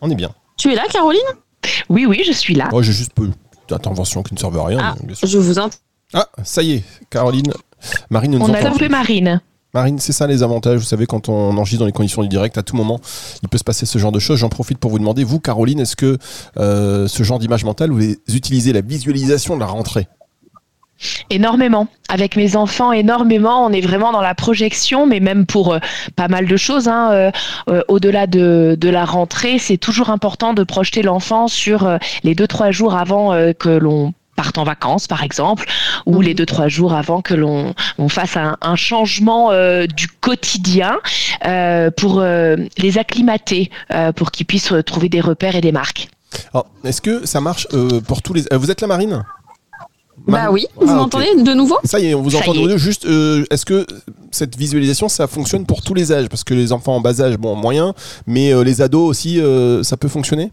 On 0.00 0.10
est 0.10 0.14
bien. 0.14 0.30
Tu 0.56 0.72
es 0.72 0.74
là, 0.74 0.84
Caroline? 0.90 1.20
Oui, 1.88 2.06
oui, 2.06 2.22
je 2.26 2.32
suis 2.32 2.54
là. 2.54 2.68
Oh, 2.72 2.82
j'ai 2.82 2.92
juste 2.92 3.12
peu 3.14 3.30
d'intervention 3.68 4.22
qui 4.22 4.34
ne 4.34 4.38
servent 4.38 4.58
à 4.58 4.64
rien. 4.64 4.78
Ah, 4.80 4.94
je 5.22 5.38
vous 5.38 5.58
entends. 5.58 5.76
Ah, 6.14 6.28
ça 6.42 6.62
y 6.62 6.72
est, 6.72 6.84
Caroline. 7.10 7.52
Marine 8.10 8.32
nous 8.32 8.44
On 8.44 8.52
a 8.52 8.66
appelé 8.66 8.88
Marine. 8.88 9.40
Marine, 9.74 9.98
c'est 9.98 10.12
ça 10.12 10.26
les 10.26 10.42
avantages. 10.42 10.78
Vous 10.78 10.84
savez, 10.84 11.06
quand 11.06 11.30
on 11.30 11.56
enregistre 11.56 11.80
dans 11.80 11.86
les 11.86 11.92
conditions 11.92 12.20
du 12.20 12.28
direct, 12.28 12.58
à 12.58 12.62
tout 12.62 12.76
moment, 12.76 13.00
il 13.42 13.48
peut 13.48 13.56
se 13.56 13.64
passer 13.64 13.86
ce 13.86 13.98
genre 13.98 14.12
de 14.12 14.18
choses. 14.18 14.38
J'en 14.38 14.50
profite 14.50 14.76
pour 14.76 14.90
vous 14.90 14.98
demander, 14.98 15.24
vous, 15.24 15.40
Caroline, 15.40 15.80
est-ce 15.80 15.96
que 15.96 16.18
euh, 16.58 17.08
ce 17.08 17.22
genre 17.22 17.38
d'image 17.38 17.64
mentale, 17.64 17.90
vous 17.90 18.02
utilisez 18.34 18.74
la 18.74 18.82
visualisation 18.82 19.54
de 19.54 19.60
la 19.60 19.66
rentrée? 19.66 20.08
Énormément. 21.30 21.88
Avec 22.10 22.36
mes 22.36 22.54
enfants, 22.54 22.92
énormément. 22.92 23.64
On 23.64 23.72
est 23.72 23.80
vraiment 23.80 24.12
dans 24.12 24.20
la 24.20 24.34
projection, 24.34 25.06
mais 25.06 25.20
même 25.20 25.46
pour 25.46 25.72
euh, 25.72 25.78
pas 26.16 26.28
mal 26.28 26.46
de 26.46 26.56
choses. 26.58 26.86
Hein, 26.86 27.32
euh, 27.70 27.82
Au-delà 27.88 28.26
de, 28.26 28.76
la 28.82 29.06
rentrée, 29.06 29.58
c'est 29.58 29.78
toujours 29.78 30.10
important 30.10 30.52
de 30.52 30.64
projeter 30.64 31.00
l'enfant 31.00 31.48
sur 31.48 31.98
les 32.24 32.34
deux, 32.34 32.46
trois 32.46 32.72
jours 32.72 32.94
avant 32.94 33.30
que 33.58 33.70
l'on 33.70 34.12
partent 34.36 34.58
en 34.58 34.64
vacances, 34.64 35.06
par 35.06 35.22
exemple, 35.22 35.66
ou 36.06 36.18
mmh. 36.18 36.22
les 36.22 36.34
deux 36.34 36.46
trois 36.46 36.68
jours 36.68 36.94
avant 36.94 37.22
que 37.22 37.34
l'on 37.34 37.74
on 37.98 38.08
fasse 38.08 38.36
un, 38.36 38.56
un 38.60 38.76
changement 38.76 39.50
euh, 39.50 39.86
du 39.86 40.08
quotidien 40.08 40.98
euh, 41.46 41.90
pour 41.90 42.20
euh, 42.20 42.56
les 42.78 42.98
acclimater, 42.98 43.70
pour 44.16 44.30
qu'ils 44.30 44.46
puissent 44.46 44.72
trouver 44.86 45.08
des 45.08 45.20
repères 45.20 45.56
et 45.56 45.60
des 45.60 45.72
marques. 45.72 46.08
Est-ce 46.84 47.00
que 47.00 47.26
ça 47.26 47.40
marche 47.40 47.66
pour 48.06 48.22
tous 48.22 48.34
les 48.34 48.44
Vous 48.52 48.70
êtes 48.70 48.80
la 48.80 48.86
marine? 48.86 49.24
Bah 50.26 50.48
oui, 50.50 50.66
vous 50.76 50.90
ah, 50.90 50.94
m'entendez 50.94 51.28
okay. 51.32 51.42
de 51.42 51.54
nouveau? 51.54 51.78
Ça 51.84 51.98
y 51.98 52.06
est, 52.06 52.14
on 52.14 52.22
vous 52.22 52.36
entend 52.36 52.52
de 52.52 52.58
nouveau. 52.58 52.76
Juste, 52.76 53.06
euh, 53.06 53.44
est-ce 53.50 53.64
que 53.64 53.86
cette 54.30 54.56
visualisation, 54.56 55.08
ça 55.08 55.26
fonctionne 55.26 55.66
pour 55.66 55.82
tous 55.82 55.94
les 55.94 56.12
âges? 56.12 56.28
Parce 56.28 56.44
que 56.44 56.54
les 56.54 56.72
enfants 56.72 56.94
en 56.94 57.00
bas 57.00 57.20
âge, 57.20 57.38
bon, 57.38 57.56
moyen, 57.56 57.94
mais 58.26 58.52
euh, 58.52 58.62
les 58.62 58.82
ados 58.82 59.08
aussi, 59.08 59.40
euh, 59.40 59.82
ça 59.82 59.96
peut 59.96 60.08
fonctionner? 60.08 60.52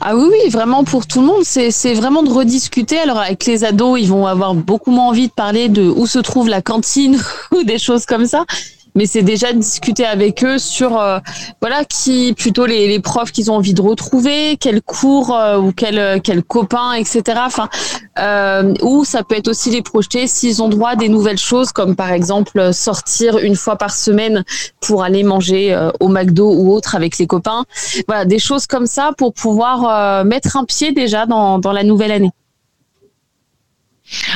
Ah 0.00 0.16
oui, 0.16 0.24
oui, 0.30 0.50
vraiment 0.50 0.84
pour 0.84 1.06
tout 1.06 1.20
le 1.20 1.26
monde, 1.26 1.42
c'est 1.44 1.94
vraiment 1.94 2.22
de 2.22 2.30
rediscuter. 2.30 2.98
Alors 2.98 3.18
avec 3.18 3.44
les 3.46 3.64
ados, 3.64 3.98
ils 4.00 4.08
vont 4.08 4.26
avoir 4.26 4.54
beaucoup 4.54 4.90
moins 4.90 5.06
envie 5.06 5.28
de 5.28 5.32
parler 5.32 5.68
de 5.68 5.82
où 5.88 6.06
se 6.06 6.18
trouve 6.18 6.48
la 6.48 6.62
cantine 6.62 7.18
ou 7.52 7.62
des 7.64 7.78
choses 7.78 8.06
comme 8.06 8.26
ça 8.26 8.44
mais 8.96 9.06
c'est 9.06 9.22
déjà 9.22 9.52
discuter 9.52 10.04
avec 10.04 10.42
eux 10.44 10.58
sur 10.58 10.98
euh, 10.98 11.18
voilà 11.60 11.84
qui 11.84 12.34
plutôt 12.34 12.66
les, 12.66 12.88
les 12.88 13.00
profs 13.00 13.30
qu'ils 13.30 13.50
ont 13.50 13.54
envie 13.54 13.74
de 13.74 13.82
retrouver, 13.82 14.56
quel 14.58 14.82
cours 14.82 15.34
euh, 15.34 15.58
ou 15.58 15.72
quel 15.72 16.20
quel 16.22 16.42
copain, 16.42 16.94
etc. 16.94 17.22
Enfin, 17.44 17.68
euh, 18.18 18.74
ou 18.82 19.04
ça 19.04 19.22
peut 19.22 19.36
être 19.36 19.48
aussi 19.48 19.70
les 19.70 19.82
projeter 19.82 20.26
s'ils 20.26 20.62
ont 20.62 20.68
droit 20.68 20.90
à 20.90 20.96
des 20.96 21.08
nouvelles 21.08 21.38
choses 21.38 21.72
comme 21.72 21.94
par 21.94 22.10
exemple 22.10 22.72
sortir 22.72 23.38
une 23.38 23.56
fois 23.56 23.76
par 23.76 23.94
semaine 23.94 24.44
pour 24.80 25.04
aller 25.04 25.22
manger 25.22 25.74
euh, 25.74 25.90
au 26.00 26.08
McDo 26.08 26.50
ou 26.50 26.72
autre 26.72 26.94
avec 26.94 27.18
les 27.18 27.26
copains. 27.26 27.64
Voilà, 28.08 28.24
des 28.24 28.38
choses 28.38 28.66
comme 28.66 28.86
ça 28.86 29.12
pour 29.16 29.34
pouvoir 29.34 29.84
euh, 29.84 30.24
mettre 30.24 30.56
un 30.56 30.64
pied 30.64 30.92
déjà 30.92 31.26
dans 31.26 31.58
dans 31.58 31.72
la 31.72 31.82
nouvelle 31.82 32.12
année. 32.12 32.30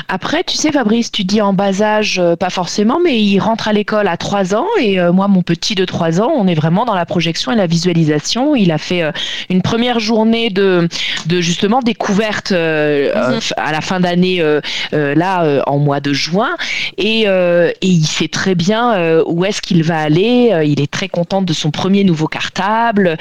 Après, 0.09 0.43
tu 0.43 0.57
sais, 0.57 0.73
Fabrice, 0.73 1.13
tu 1.13 1.23
dis 1.25 1.41
en 1.41 1.53
bas 1.53 1.83
âge, 1.83 2.19
euh, 2.19 2.35
pas 2.35 2.51
forcément, 2.51 2.99
mais 3.03 3.21
il 3.23 3.39
rentre 3.39 3.69
à 3.69 3.73
l'école 3.73 4.09
à 4.09 4.17
3 4.17 4.55
ans 4.55 4.67
et 4.81 4.99
euh, 4.99 5.13
moi, 5.13 5.29
mon 5.29 5.43
petit 5.43 5.77
de 5.77 5.85
3 5.85 6.21
ans, 6.21 6.33
on 6.35 6.49
est 6.49 6.55
vraiment 6.55 6.85
dans 6.85 6.95
la 6.95 7.07
projection 7.07 7.53
et 7.53 7.57
la 7.57 7.69
visualisation. 7.69 8.57
Il 8.57 8.73
a 8.73 8.79
fait 8.79 9.03
euh, 9.03 9.13
une 9.49 9.63
première 9.63 10.01
journée 10.01 10.51
de, 10.51 10.89
de 11.27 11.41
justement 11.41 11.81
découverte 11.81 12.51
euh, 12.51 13.13
mm-hmm. 13.15 13.53
à 13.57 13.71
la 13.71 13.81
fin 13.81 14.01
d'année, 14.01 14.41
euh, 14.41 14.61
là, 14.93 15.63
en 15.67 15.79
mois 15.79 16.01
de 16.01 16.13
juin, 16.13 16.57
et, 16.99 17.23
et 17.23 17.75
il 17.83 18.05
sait 18.07 18.29
très 18.29 18.55
bien 18.55 19.23
où 19.27 19.45
est-ce 19.45 19.63
qu'il 19.63 19.83
va 19.83 19.99
aller. 19.99 20.53
il 20.65 20.81
est 20.81 20.91
très 20.91 21.09
content 21.09 21.43
de 21.43 21.53
son 21.53 21.71
premier 21.71 22.05
nouveau 22.05 22.27
cartable. 22.27 23.17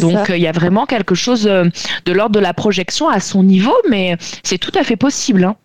Donc, 0.00 0.30
il 0.30 0.40
y 0.40 0.46
a 0.46 0.52
vraiment 0.52 0.86
quelque 0.86 1.14
chose 1.14 1.44
de 1.44 2.12
l'ordre 2.12 2.34
de 2.34 2.40
la 2.40 2.54
projection 2.54 3.08
à 3.08 3.20
son 3.20 3.42
niveau, 3.42 3.74
mais 3.90 4.16
c'est 4.42 4.58
tout 4.58 4.72
à 4.78 4.84
fait 4.84 4.96
possible. 4.96 5.44
Hein. 5.44 5.56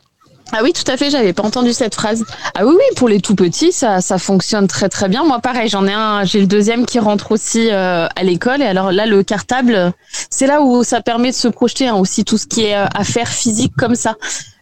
Ah 0.54 0.60
oui, 0.64 0.72
tout 0.74 0.90
à 0.90 0.98
fait, 0.98 1.10
j'avais 1.10 1.34
pas 1.34 1.44
entendu 1.44 1.74
cette 1.74 1.96
phrase. 1.96 2.24
Ah 2.56 2.66
oui, 2.66 2.74
oui, 2.76 2.96
pour 2.96 3.10
les 3.10 3.20
tout 3.20 3.36
petits, 3.36 3.72
ça, 3.72 4.02
ça 4.02 4.18
fonctionne 4.18 4.68
très 4.68 4.90
très 4.90 5.10
bien. 5.10 5.24
Moi, 5.24 5.40
pareil, 5.40 5.68
j'en 5.68 5.86
ai 5.86 5.94
un, 5.94 6.24
j'ai 6.24 6.40
le 6.40 6.48
deuxième 6.48 6.86
qui 6.86 7.00
rentre 7.00 7.32
aussi 7.32 7.70
euh, 7.70 8.08
à 8.16 8.24
l'école. 8.24 8.62
Et 8.62 8.66
alors 8.66 8.92
là, 8.92 9.06
le 9.06 9.24
cartable, 9.24 9.92
c'est 10.30 10.48
là 10.48 10.62
où 10.62 10.84
ça 10.84 11.02
permet 11.02 11.32
de 11.32 11.36
se 11.36 11.48
projeter 11.48 11.88
hein, 11.88 11.96
aussi 11.96 12.24
tout 12.24 12.38
ce 12.38 12.48
qui 12.48 12.64
est 12.64 12.74
affaires 12.74 13.30
physiques 13.30 13.74
comme 13.78 13.96
ça. 13.96 14.16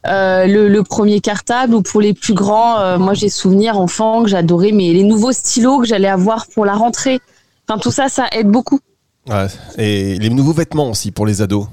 Euh, 0.08 0.46
le, 0.46 0.84
premier 0.84 1.20
cartable 1.20 1.74
ou 1.74 1.82
pour 1.82 2.00
les 2.00 2.14
plus 2.14 2.34
grands, 2.34 2.80
euh, 2.80 3.00
moi 3.00 3.14
j'ai 3.16 3.30
souvenir 3.30 3.80
enfant 3.80 4.24
que 4.24 4.30
j'adorais, 4.30 4.72
mais 4.72 4.94
les 4.94 5.04
nouveaux 5.04 5.32
stylos 5.32 5.80
que 5.80 5.88
j'allais 5.88 6.08
avoir 6.08 6.46
pour 6.48 6.66
la 6.66 6.74
rentrée. 6.74 7.20
Enfin, 7.68 7.80
tout 7.80 7.92
ça, 7.92 8.08
ça 8.08 8.28
aide 8.32 8.48
beaucoup. 8.48 8.80
Ouais, 9.28 9.48
et 9.78 10.20
les 10.20 10.30
nouveaux 10.30 10.54
vêtements 10.54 10.92
aussi 10.92 11.12
pour 11.12 11.26
les 11.26 11.42
ados. 11.42 11.68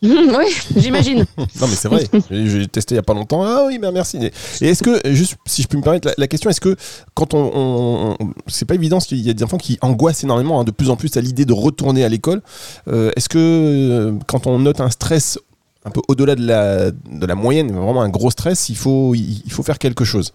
oui, 0.02 0.44
j'imagine. 0.76 1.18
non, 1.38 1.66
mais 1.68 1.74
c'est 1.74 1.88
vrai. 1.88 2.04
J'ai 2.30 2.66
testé 2.68 2.94
il 2.94 2.96
n'y 2.96 3.00
a 3.00 3.02
pas 3.02 3.14
longtemps. 3.14 3.42
Ah 3.44 3.64
oui, 3.66 3.78
ben 3.78 3.90
merci. 3.90 4.16
Et 4.60 4.68
est-ce 4.68 4.82
que, 4.82 5.00
juste 5.12 5.36
si 5.46 5.62
je 5.62 5.66
peux 5.68 5.76
me 5.76 5.82
permettre, 5.82 6.06
la, 6.08 6.14
la 6.16 6.26
question, 6.28 6.48
est-ce 6.50 6.60
que 6.60 6.76
quand 7.14 7.34
on. 7.34 7.50
on, 7.52 8.16
on 8.20 8.30
c'est 8.46 8.64
pas 8.64 8.74
évident, 8.74 8.96
parce 8.98 9.06
qu'il 9.06 9.18
y 9.20 9.30
a 9.30 9.32
des 9.34 9.42
enfants 9.42 9.58
qui 9.58 9.76
angoissent 9.80 10.22
énormément 10.22 10.60
hein, 10.60 10.64
de 10.64 10.70
plus 10.70 10.90
en 10.90 10.96
plus 10.96 11.16
à 11.16 11.20
l'idée 11.20 11.44
de 11.44 11.52
retourner 11.52 12.04
à 12.04 12.08
l'école. 12.08 12.42
Euh, 12.86 13.10
est-ce 13.16 13.28
que 13.28 13.38
euh, 13.38 14.12
quand 14.28 14.46
on 14.46 14.58
note 14.60 14.80
un 14.80 14.90
stress 14.90 15.38
un 15.84 15.90
peu 15.90 16.00
au-delà 16.08 16.34
de 16.36 16.46
la, 16.46 16.90
de 16.90 17.26
la 17.26 17.34
moyenne, 17.34 17.72
vraiment 17.72 18.02
un 18.02 18.08
gros 18.08 18.30
stress, 18.30 18.68
il 18.68 18.76
faut, 18.76 19.14
il 19.14 19.50
faut 19.50 19.62
faire 19.62 19.78
quelque 19.78 20.04
chose 20.04 20.32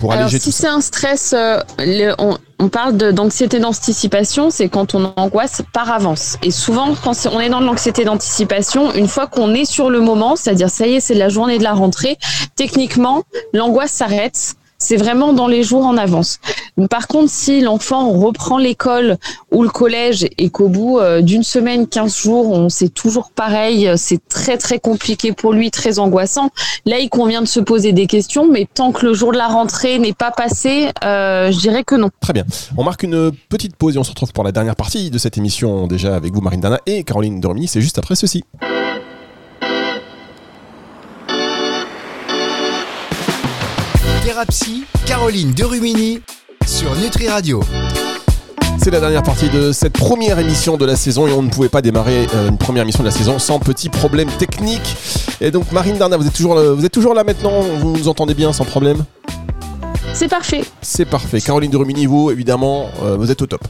pour 0.00 0.12
Alors, 0.12 0.22
alléger 0.24 0.38
si 0.38 0.46
tout 0.46 0.50
ça? 0.52 0.62
c'est 0.62 0.68
un 0.68 0.80
stress, 0.80 1.34
euh, 1.36 1.58
le- 1.78 2.14
on, 2.18 2.36
on 2.58 2.68
parle 2.68 2.96
d'anxiété 2.96 3.60
d'anticipation, 3.60 4.50
c'est 4.50 4.68
quand 4.68 4.94
on 4.94 5.12
angoisse 5.16 5.62
par 5.72 5.90
avance. 5.90 6.36
Et 6.42 6.50
souvent, 6.50 6.94
quand 7.02 7.14
on 7.32 7.40
est 7.40 7.48
dans 7.48 7.60
l'anxiété 7.60 8.04
d'anticipation, 8.04 8.92
une 8.94 9.08
fois 9.08 9.26
qu'on 9.26 9.54
est 9.54 9.64
sur 9.64 9.90
le 9.90 10.00
moment, 10.00 10.34
c'est-à-dire 10.34 10.68
ça 10.68 10.86
y 10.86 10.94
est, 10.96 11.00
c'est 11.00 11.14
la 11.14 11.28
journée 11.28 11.58
de 11.58 11.62
la 11.62 11.72
rentrée, 11.72 12.18
techniquement, 12.56 13.22
l'angoisse 13.52 13.92
s'arrête. 13.92 14.57
C'est 14.80 14.96
vraiment 14.96 15.32
dans 15.32 15.48
les 15.48 15.62
jours 15.62 15.84
en 15.84 15.96
avance. 15.96 16.38
Par 16.88 17.08
contre, 17.08 17.30
si 17.30 17.60
l'enfant 17.60 18.10
reprend 18.12 18.58
l'école 18.58 19.16
ou 19.50 19.62
le 19.62 19.68
collège 19.68 20.26
et 20.38 20.50
qu'au 20.50 20.68
bout 20.68 20.98
euh, 20.98 21.20
d'une 21.20 21.42
semaine, 21.42 21.88
15 21.88 22.16
jours, 22.16 22.52
on 22.52 22.68
c'est 22.68 22.88
toujours 22.88 23.30
pareil, 23.32 23.88
euh, 23.88 23.94
c'est 23.96 24.20
très 24.28 24.56
très 24.56 24.78
compliqué 24.78 25.32
pour 25.32 25.52
lui, 25.52 25.70
très 25.72 25.98
angoissant, 25.98 26.50
Là, 26.86 26.98
il 26.98 27.08
convient 27.08 27.42
de 27.42 27.46
se 27.46 27.60
poser 27.60 27.92
des 27.92 28.06
questions, 28.06 28.50
mais 28.50 28.66
tant 28.72 28.92
que 28.92 29.04
le 29.04 29.12
jour 29.12 29.32
de 29.32 29.36
la 29.36 29.48
rentrée 29.48 29.98
n'est 29.98 30.12
pas 30.12 30.30
passé, 30.30 30.88
euh, 31.04 31.52
je 31.52 31.58
dirais 31.58 31.84
que 31.84 31.94
non. 31.94 32.10
Très 32.20 32.32
bien. 32.32 32.44
On 32.76 32.84
marque 32.84 33.02
une 33.02 33.32
petite 33.48 33.76
pause 33.76 33.96
et 33.96 33.98
on 33.98 34.04
se 34.04 34.10
retrouve 34.10 34.32
pour 34.32 34.44
la 34.44 34.52
dernière 34.52 34.76
partie 34.76 35.10
de 35.10 35.18
cette 35.18 35.36
émission 35.36 35.86
déjà 35.86 36.16
avec 36.16 36.32
vous 36.32 36.40
Marine 36.40 36.60
Dana 36.60 36.80
et 36.86 37.04
Caroline 37.04 37.40
Dormini. 37.40 37.68
C'est 37.68 37.80
juste 37.80 37.98
après 37.98 38.14
ceci. 38.14 38.44
Thérapie, 44.28 44.84
Caroline 45.06 45.52
Derumini 45.52 46.20
sur 46.66 46.94
Nutri 46.96 47.28
Radio. 47.30 47.62
C'est 48.76 48.90
la 48.90 49.00
dernière 49.00 49.22
partie 49.22 49.48
de 49.48 49.72
cette 49.72 49.94
première 49.94 50.38
émission 50.38 50.76
de 50.76 50.84
la 50.84 50.96
saison 50.96 51.26
et 51.26 51.32
on 51.32 51.40
ne 51.40 51.48
pouvait 51.48 51.70
pas 51.70 51.80
démarrer 51.80 52.26
euh, 52.34 52.50
une 52.50 52.58
première 52.58 52.82
émission 52.82 53.02
de 53.02 53.08
la 53.08 53.14
saison 53.14 53.38
sans 53.38 53.58
petits 53.58 53.88
problèmes 53.88 54.28
techniques. 54.32 54.96
Et 55.40 55.50
donc 55.50 55.72
Marine 55.72 55.96
Darna, 55.96 56.18
vous 56.18 56.26
êtes 56.26 56.34
toujours, 56.34 56.54
là- 56.54 56.72
vous 56.74 56.84
êtes 56.84 56.92
toujours 56.92 57.14
là 57.14 57.24
maintenant? 57.24 57.62
Vous 57.80 57.96
nous 57.96 58.06
entendez 58.06 58.34
bien 58.34 58.52
sans 58.52 58.66
problème? 58.66 59.02
C'est 60.12 60.28
parfait. 60.28 60.62
C'est 60.82 61.06
parfait. 61.06 61.40
Caroline 61.40 61.70
de 61.70 61.78
Rumini, 61.78 62.04
vous, 62.04 62.30
évidemment, 62.30 62.90
euh, 63.02 63.16
vous 63.16 63.30
êtes 63.30 63.40
au 63.40 63.46
top. 63.46 63.62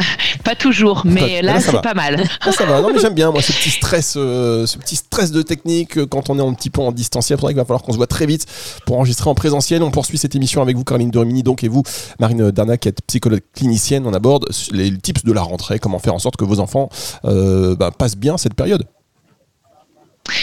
Pas 0.44 0.54
toujours, 0.54 1.02
mais 1.04 1.42
Là, 1.42 1.60
c'est 1.60 1.80
pas 1.80 1.94
mal. 1.94 2.24
Ça 2.52 2.64
va, 2.64 2.80
non 2.80 2.92
mais 2.92 2.98
j'aime 2.98 3.14
bien 3.14 3.30
moi 3.30 3.42
ce 3.42 3.52
petit 3.52 3.70
stress, 3.70 4.14
euh, 4.16 4.66
ce 4.66 4.78
petit 4.78 4.96
stress 4.96 5.30
de 5.30 5.42
technique 5.42 5.98
euh, 5.98 6.06
quand 6.06 6.30
on 6.30 6.38
est 6.38 6.42
un 6.42 6.52
petit 6.54 6.70
peu 6.70 6.80
en 6.80 6.92
distanciel. 6.92 7.36
Il 7.36 7.40
faudrait 7.40 7.52
qu'il 7.52 7.58
va 7.58 7.64
falloir 7.64 7.82
qu'on 7.82 7.92
se 7.92 7.96
voit 7.96 8.06
très 8.06 8.26
vite 8.26 8.46
pour 8.86 8.96
enregistrer 8.96 9.30
en 9.30 9.34
présentiel. 9.34 9.82
On 9.82 9.90
poursuit 9.90 10.18
cette 10.18 10.34
émission 10.34 10.62
avec 10.62 10.76
vous, 10.76 10.84
Caroline 10.84 11.10
de 11.10 11.18
Rumini, 11.18 11.42
donc 11.42 11.64
et 11.64 11.68
vous, 11.68 11.82
Marine 12.18 12.50
Darna, 12.50 12.76
qui 12.76 12.88
est 12.88 13.00
psychologue 13.06 13.40
clinicienne. 13.54 14.06
On 14.06 14.12
aborde 14.12 14.46
les 14.72 14.96
tips 14.96 15.24
de 15.24 15.32
la 15.32 15.42
rentrée, 15.42 15.78
comment 15.78 15.98
faire 15.98 16.14
en 16.14 16.18
sorte 16.18 16.36
que 16.36 16.44
vos 16.44 16.60
enfants 16.60 16.88
euh, 17.24 17.76
bah, 17.76 17.90
passent 17.96 18.16
bien 18.16 18.36
cette 18.38 18.54
période. 18.54 18.84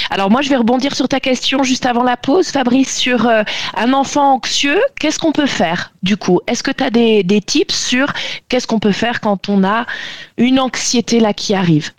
Alors 0.09 0.29
moi, 0.29 0.41
je 0.41 0.49
vais 0.49 0.55
rebondir 0.55 0.95
sur 0.95 1.07
ta 1.07 1.19
question 1.19 1.63
juste 1.63 1.85
avant 1.85 2.03
la 2.03 2.17
pause, 2.17 2.47
Fabrice, 2.49 2.95
sur 2.95 3.27
euh, 3.27 3.43
un 3.75 3.93
enfant 3.93 4.33
anxieux. 4.33 4.79
Qu'est-ce 4.99 5.19
qu'on 5.19 5.31
peut 5.31 5.47
faire 5.47 5.93
du 6.03 6.17
coup? 6.17 6.39
Est-ce 6.47 6.63
que 6.63 6.71
tu 6.71 6.83
as 6.83 6.89
des, 6.89 7.41
tips 7.45 7.75
sur 7.75 8.11
qu'est-ce 8.49 8.67
qu'on 8.67 8.79
peut 8.79 8.91
faire 8.91 9.21
quand 9.21 9.49
on 9.49 9.63
a 9.63 9.85
une 10.37 10.59
anxiété 10.59 11.19
là 11.19 11.33
qui 11.33 11.53
arrive? 11.53 11.91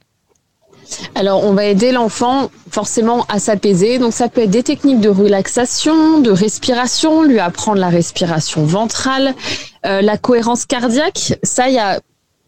Alors, 1.15 1.45
on 1.45 1.53
va 1.53 1.67
aider 1.67 1.93
l'enfant 1.93 2.51
forcément 2.71 3.27
à 3.29 3.39
s'apaiser. 3.39 3.99
Donc, 3.99 4.15
ça 4.15 4.29
peut 4.29 4.43
être 4.43 4.51
des 4.51 4.63
techniques 4.63 5.01
de 5.01 5.11
relaxation, 5.11 6.21
de 6.21 6.31
respiration, 6.31 7.23
lui 7.23 7.39
apprendre 7.41 7.79
la 7.79 7.91
respiration 7.91 8.65
ventrale, 8.65 9.35
euh, 9.85 10.01
la 10.01 10.17
cohérence 10.17 10.65
cardiaque. 10.65 11.35
Ça, 11.43 11.69
il 11.69 11.75
y 11.75 11.79
a 11.79 12.01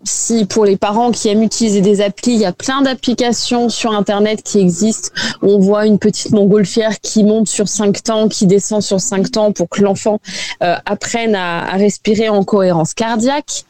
si 0.04 0.46
pour 0.46 0.64
les 0.64 0.76
parents 0.76 1.10
qui 1.10 1.28
aiment 1.28 1.42
utiliser 1.42 1.80
des 1.80 2.00
applis, 2.00 2.32
il 2.32 2.38
y 2.40 2.44
a 2.44 2.52
plein 2.52 2.82
d'applications 2.82 3.68
sur 3.68 3.92
Internet 3.92 4.42
qui 4.42 4.58
existent. 4.58 5.10
On 5.42 5.58
voit 5.58 5.86
une 5.86 5.98
petite 5.98 6.32
montgolfière 6.32 7.00
qui 7.00 7.22
monte 7.24 7.48
sur 7.48 7.68
cinq 7.68 8.02
temps, 8.02 8.28
qui 8.28 8.46
descend 8.46 8.82
sur 8.82 9.00
cinq 9.00 9.30
temps 9.30 9.52
pour 9.52 9.68
que 9.68 9.82
l'enfant 9.82 10.20
euh, 10.62 10.76
apprenne 10.86 11.34
à, 11.34 11.64
à 11.64 11.76
respirer 11.76 12.28
en 12.28 12.44
cohérence 12.44 12.94
cardiaque. 12.94 13.64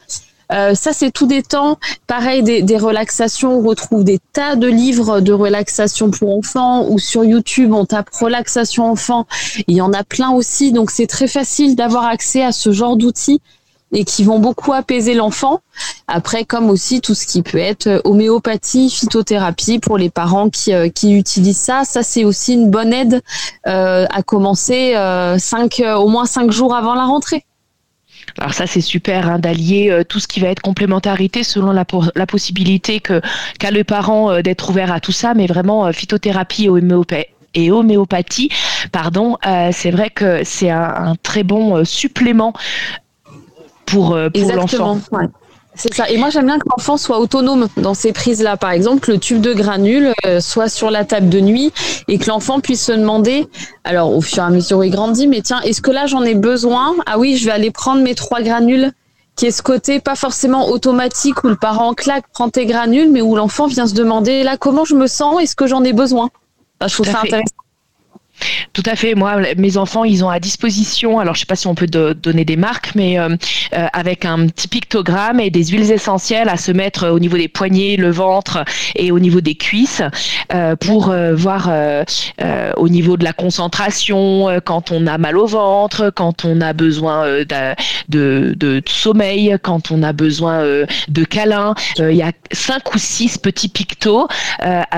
Euh, 0.51 0.75
ça, 0.75 0.91
c'est 0.91 1.11
tout 1.11 1.27
des 1.27 1.43
temps. 1.43 1.77
Pareil, 2.07 2.43
des, 2.43 2.61
des 2.61 2.77
relaxations. 2.77 3.59
On 3.59 3.61
retrouve 3.61 4.03
des 4.03 4.19
tas 4.33 4.57
de 4.57 4.67
livres 4.67 5.21
de 5.21 5.31
relaxation 5.31 6.11
pour 6.11 6.37
enfants 6.37 6.87
ou 6.89 6.99
sur 6.99 7.23
YouTube, 7.23 7.73
on 7.73 7.85
tape 7.85 8.09
relaxation 8.19 8.85
enfant. 8.91 9.27
Il 9.67 9.75
y 9.75 9.81
en 9.81 9.93
a 9.93 10.03
plein 10.03 10.31
aussi. 10.31 10.73
Donc, 10.73 10.91
c'est 10.91 11.07
très 11.07 11.27
facile 11.27 11.77
d'avoir 11.77 12.05
accès 12.05 12.43
à 12.43 12.51
ce 12.51 12.73
genre 12.73 12.97
d'outils 12.97 13.41
et 13.93 14.05
qui 14.05 14.23
vont 14.23 14.39
beaucoup 14.39 14.73
apaiser 14.73 15.13
l'enfant. 15.13 15.61
Après, 16.07 16.45
comme 16.45 16.69
aussi 16.69 17.01
tout 17.01 17.15
ce 17.15 17.25
qui 17.25 17.41
peut 17.41 17.57
être 17.57 17.87
euh, 17.87 18.01
homéopathie, 18.03 18.89
phytothérapie 18.89 19.79
pour 19.79 19.97
les 19.97 20.09
parents 20.09 20.49
qui, 20.49 20.73
euh, 20.73 20.89
qui 20.89 21.13
utilisent 21.13 21.57
ça. 21.57 21.83
Ça, 21.83 22.03
c'est 22.03 22.25
aussi 22.25 22.53
une 22.53 22.69
bonne 22.69 22.93
aide 22.93 23.21
euh, 23.67 24.05
à 24.11 24.23
commencer 24.23 24.93
cinq, 25.37 25.81
au 25.97 26.07
moins 26.07 26.25
cinq 26.25 26.51
jours 26.51 26.75
avant 26.75 26.95
la 26.95 27.05
rentrée. 27.05 27.45
Alors 28.37 28.53
ça, 28.53 28.67
c'est 28.67 28.81
super 28.81 29.29
hein, 29.29 29.39
d'allier 29.39 30.03
tout 30.07 30.19
ce 30.19 30.27
qui 30.27 30.39
va 30.39 30.49
être 30.49 30.61
complémentarité 30.61 31.43
selon 31.43 31.71
la, 31.71 31.85
po- 31.85 32.03
la 32.15 32.25
possibilité 32.25 32.99
que 32.99 33.21
qu'a 33.59 33.71
le 33.71 33.83
parent 33.83 34.41
d'être 34.41 34.69
ouvert 34.69 34.91
à 34.91 34.99
tout 34.99 35.11
ça, 35.11 35.33
mais 35.33 35.47
vraiment 35.47 35.91
phytothérapie 35.91 36.69
et 37.53 37.71
homéopathie 37.71 38.49
pardon, 38.91 39.37
c'est 39.71 39.91
vrai 39.91 40.09
que 40.09 40.43
c'est 40.43 40.69
un, 40.69 41.15
très 41.23 41.43
bon 41.43 41.83
supplément 41.83 42.53
pour, 43.91 44.13
euh, 44.15 44.29
pour 44.29 44.41
l'enfant. 44.53 44.63
Exactement. 44.63 44.99
ouais. 45.11 45.27
C'est 45.73 45.93
ça. 45.93 46.09
Et 46.09 46.17
moi, 46.17 46.29
j'aime 46.29 46.47
bien 46.47 46.59
que 46.59 46.67
l'enfant 46.69 46.97
soit 46.97 47.19
autonome 47.19 47.67
dans 47.77 47.93
ces 47.93 48.11
prises-là. 48.11 48.57
Par 48.57 48.71
exemple, 48.71 49.09
le 49.11 49.17
tube 49.19 49.39
de 49.39 49.53
granules 49.53 50.11
euh, 50.25 50.41
soit 50.41 50.67
sur 50.67 50.91
la 50.91 51.05
table 51.05 51.29
de 51.29 51.39
nuit 51.39 51.71
et 52.09 52.17
que 52.17 52.27
l'enfant 52.27 52.59
puisse 52.59 52.83
se 52.85 52.91
demander, 52.91 53.47
alors 53.85 54.13
au 54.13 54.19
fur 54.19 54.43
et 54.43 54.45
à 54.47 54.49
mesure 54.49 54.79
où 54.79 54.83
il 54.83 54.91
grandit, 54.91 55.27
mais 55.27 55.41
tiens, 55.41 55.61
est-ce 55.61 55.81
que 55.81 55.91
là 55.91 56.07
j'en 56.07 56.23
ai 56.23 56.35
besoin? 56.35 56.93
Ah 57.05 57.17
oui, 57.17 57.37
je 57.37 57.45
vais 57.45 57.51
aller 57.51 57.71
prendre 57.71 58.01
mes 58.01 58.15
trois 58.15 58.41
granules. 58.41 58.91
Qui 59.37 59.45
est 59.45 59.51
ce 59.51 59.61
côté 59.63 60.01
pas 60.01 60.15
forcément 60.15 60.67
automatique 60.69 61.45
où 61.45 61.47
le 61.47 61.55
parent 61.55 61.93
claque, 61.93 62.25
prend 62.33 62.49
tes 62.49 62.65
granules, 62.65 63.09
mais 63.09 63.21
où 63.21 63.37
l'enfant 63.37 63.65
vient 63.67 63.87
se 63.87 63.93
demander 63.93 64.43
là 64.43 64.57
comment 64.57 64.83
je 64.83 64.93
me 64.93 65.07
sens, 65.07 65.41
est-ce 65.41 65.55
que 65.55 65.67
j'en 65.67 65.85
ai 65.85 65.93
besoin? 65.93 66.29
Bah, 66.81 66.87
Je 66.89 66.95
trouve 66.95 67.05
ça 67.05 67.13
fait. 67.19 67.27
intéressant. 67.27 67.55
Tout 68.73 68.83
à 68.85 68.95
fait. 68.95 69.15
Moi, 69.15 69.37
mes 69.57 69.77
enfants, 69.77 70.03
ils 70.03 70.23
ont 70.23 70.29
à 70.29 70.39
disposition, 70.39 71.19
alors 71.19 71.35
je 71.35 71.41
sais 71.41 71.45
pas 71.45 71.55
si 71.55 71.67
on 71.67 71.75
peut 71.75 71.87
do- 71.87 72.13
donner 72.13 72.45
des 72.45 72.55
marques, 72.55 72.91
mais 72.95 73.19
euh, 73.19 73.29
euh, 73.73 73.87
avec 73.93 74.25
un 74.25 74.47
petit 74.47 74.67
pictogramme 74.67 75.39
et 75.39 75.49
des 75.49 75.65
huiles 75.65 75.91
essentielles 75.91 76.49
à 76.49 76.57
se 76.57 76.71
mettre 76.71 77.09
au 77.09 77.19
niveau 77.19 77.37
des 77.37 77.47
poignets, 77.47 77.95
le 77.97 78.11
ventre 78.11 78.63
et 78.95 79.11
au 79.11 79.19
niveau 79.19 79.41
des 79.41 79.55
cuisses 79.55 80.01
euh, 80.53 80.75
pour 80.75 81.13
voir 81.33 81.69
au 82.77 82.89
niveau 82.89 83.17
de 83.17 83.23
la 83.23 83.33
concentration, 83.33 84.47
quand 84.65 84.91
on 84.91 85.07
a 85.07 85.17
mal 85.17 85.37
au 85.37 85.45
ventre, 85.45 86.11
quand 86.15 86.45
on 86.45 86.61
a 86.61 86.73
besoin 86.73 87.25
de, 88.09 88.83
sommeil, 88.87 89.57
quand 89.61 89.91
on 89.91 90.03
a 90.03 90.13
besoin 90.13 90.63
de 91.07 91.23
câlins. 91.23 91.75
Il 91.97 92.15
y 92.15 92.21
a 92.21 92.31
cinq 92.51 92.93
ou 92.93 92.97
six 92.97 93.37
petits 93.37 93.69
pictos 93.69 94.27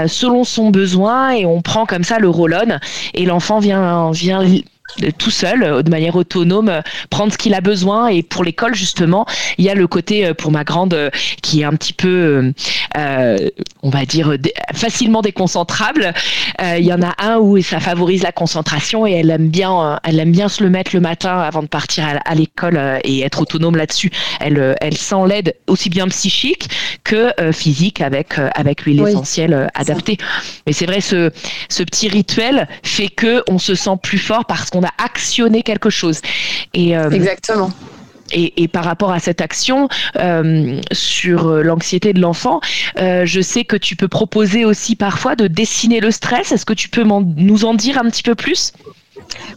selon 0.08 0.44
son 0.44 0.70
besoin 0.70 1.32
et 1.32 1.46
on 1.46 1.62
prend 1.62 1.86
comme 1.86 2.04
ça 2.04 2.20
le 2.20 2.30
roll-on 2.30 2.80
et 3.14 3.26
l'enfant 3.34 3.60
vient, 3.60 4.12
vient 4.12 4.44
tout 5.18 5.32
seul, 5.32 5.64
euh, 5.64 5.82
de 5.82 5.90
manière 5.90 6.16
autonome, 6.16 6.70
euh, 6.70 6.82
prendre 7.10 7.32
ce 7.32 7.38
qu'il 7.38 7.54
a 7.54 7.62
besoin. 7.62 8.08
Et 8.08 8.24
pour 8.24 8.44
l'école, 8.44 8.76
justement, 8.76 9.26
il 9.58 9.66
y 9.66 9.70
a 9.70 9.76
le 9.76 9.88
côté 9.88 10.26
euh, 10.26 10.34
pour 10.34 10.52
ma 10.52 10.64
grande 10.64 11.12
qui 11.42 11.62
est 11.62 11.64
un 11.64 11.74
petit 11.74 11.94
peu, 11.94 12.54
euh, 12.98 13.50
on 13.82 13.90
va 13.90 14.06
dire, 14.06 14.36
facilement 14.74 15.22
déconcentrable. 15.22 16.14
Euh, 16.62 16.78
Il 16.78 16.86
y 16.86 16.94
en 16.94 17.02
a 17.02 17.14
un 17.18 17.38
où 17.38 17.62
ça 17.62 17.80
favorise 17.80 18.24
la 18.24 18.32
concentration 18.32 19.08
et 19.08 19.12
elle 19.12 19.30
aime 19.30 19.50
bien, 19.50 20.00
elle 20.04 20.20
aime 20.20 20.32
bien 20.32 20.50
se 20.50 20.64
le 20.64 20.70
mettre 20.70 20.92
le 20.94 21.00
matin 21.00 21.40
avant 21.40 21.62
de 21.62 21.68
partir 21.68 22.06
à, 22.24 22.36
l'école 22.36 22.80
et 23.04 23.22
être 23.22 23.42
autonome 23.42 23.76
là-dessus. 23.76 24.12
Elle, 24.40 24.76
elle 24.82 24.98
sent 24.98 25.28
l'aide 25.28 25.56
aussi 25.68 25.90
bien 25.90 26.08
psychique 26.08 26.70
que 27.04 27.32
physique 27.52 28.02
avec 28.02 28.38
avec 28.56 28.86
l'huile 28.86 29.02
Oui, 29.02 29.12
essentielle 29.12 29.70
adaptée. 29.74 30.18
Mais 30.66 30.74
c'est 30.74 30.86
vrai, 30.86 31.02
ce, 31.02 31.32
ce 31.70 31.84
petit 31.84 32.08
rituel 32.08 32.68
fait 32.84 33.10
que 33.10 33.44
on 33.50 33.60
se 33.60 33.76
sent 33.76 33.98
plus 34.02 34.18
fort 34.18 34.46
parce 34.46 34.70
qu'on 34.74 34.84
a 34.84 34.92
actionné 34.98 35.62
quelque 35.62 35.92
chose. 35.92 36.20
Et, 36.74 36.98
euh, 36.98 37.12
Exactement. 37.12 37.72
et, 38.32 38.64
et 38.64 38.68
par 38.68 38.84
rapport 38.84 39.12
à 39.12 39.20
cette 39.20 39.40
action 39.40 39.88
euh, 40.18 40.82
sur 40.92 41.48
l'anxiété 41.48 42.14
de 42.14 42.20
l'enfant, 42.20 42.60
euh, 43.00 43.26
je 43.26 43.40
sais 43.40 43.66
que 43.66 43.76
tu 43.78 43.96
peux 43.96 44.08
proposer 44.08 44.66
aussi 44.66 44.96
parfois 44.96 45.36
de 45.36 45.48
dessiner 45.48 46.00
le 46.00 46.10
stress. 46.10 46.52
Est-ce 46.52 46.66
que 46.66 46.74
tu 46.74 46.90
peux 46.90 47.04
nous 47.04 47.66
en 47.66 47.76
dire 47.76 48.00
un 48.00 48.10
petit 48.10 48.24
peu 48.24 48.34
plus? 48.34 48.74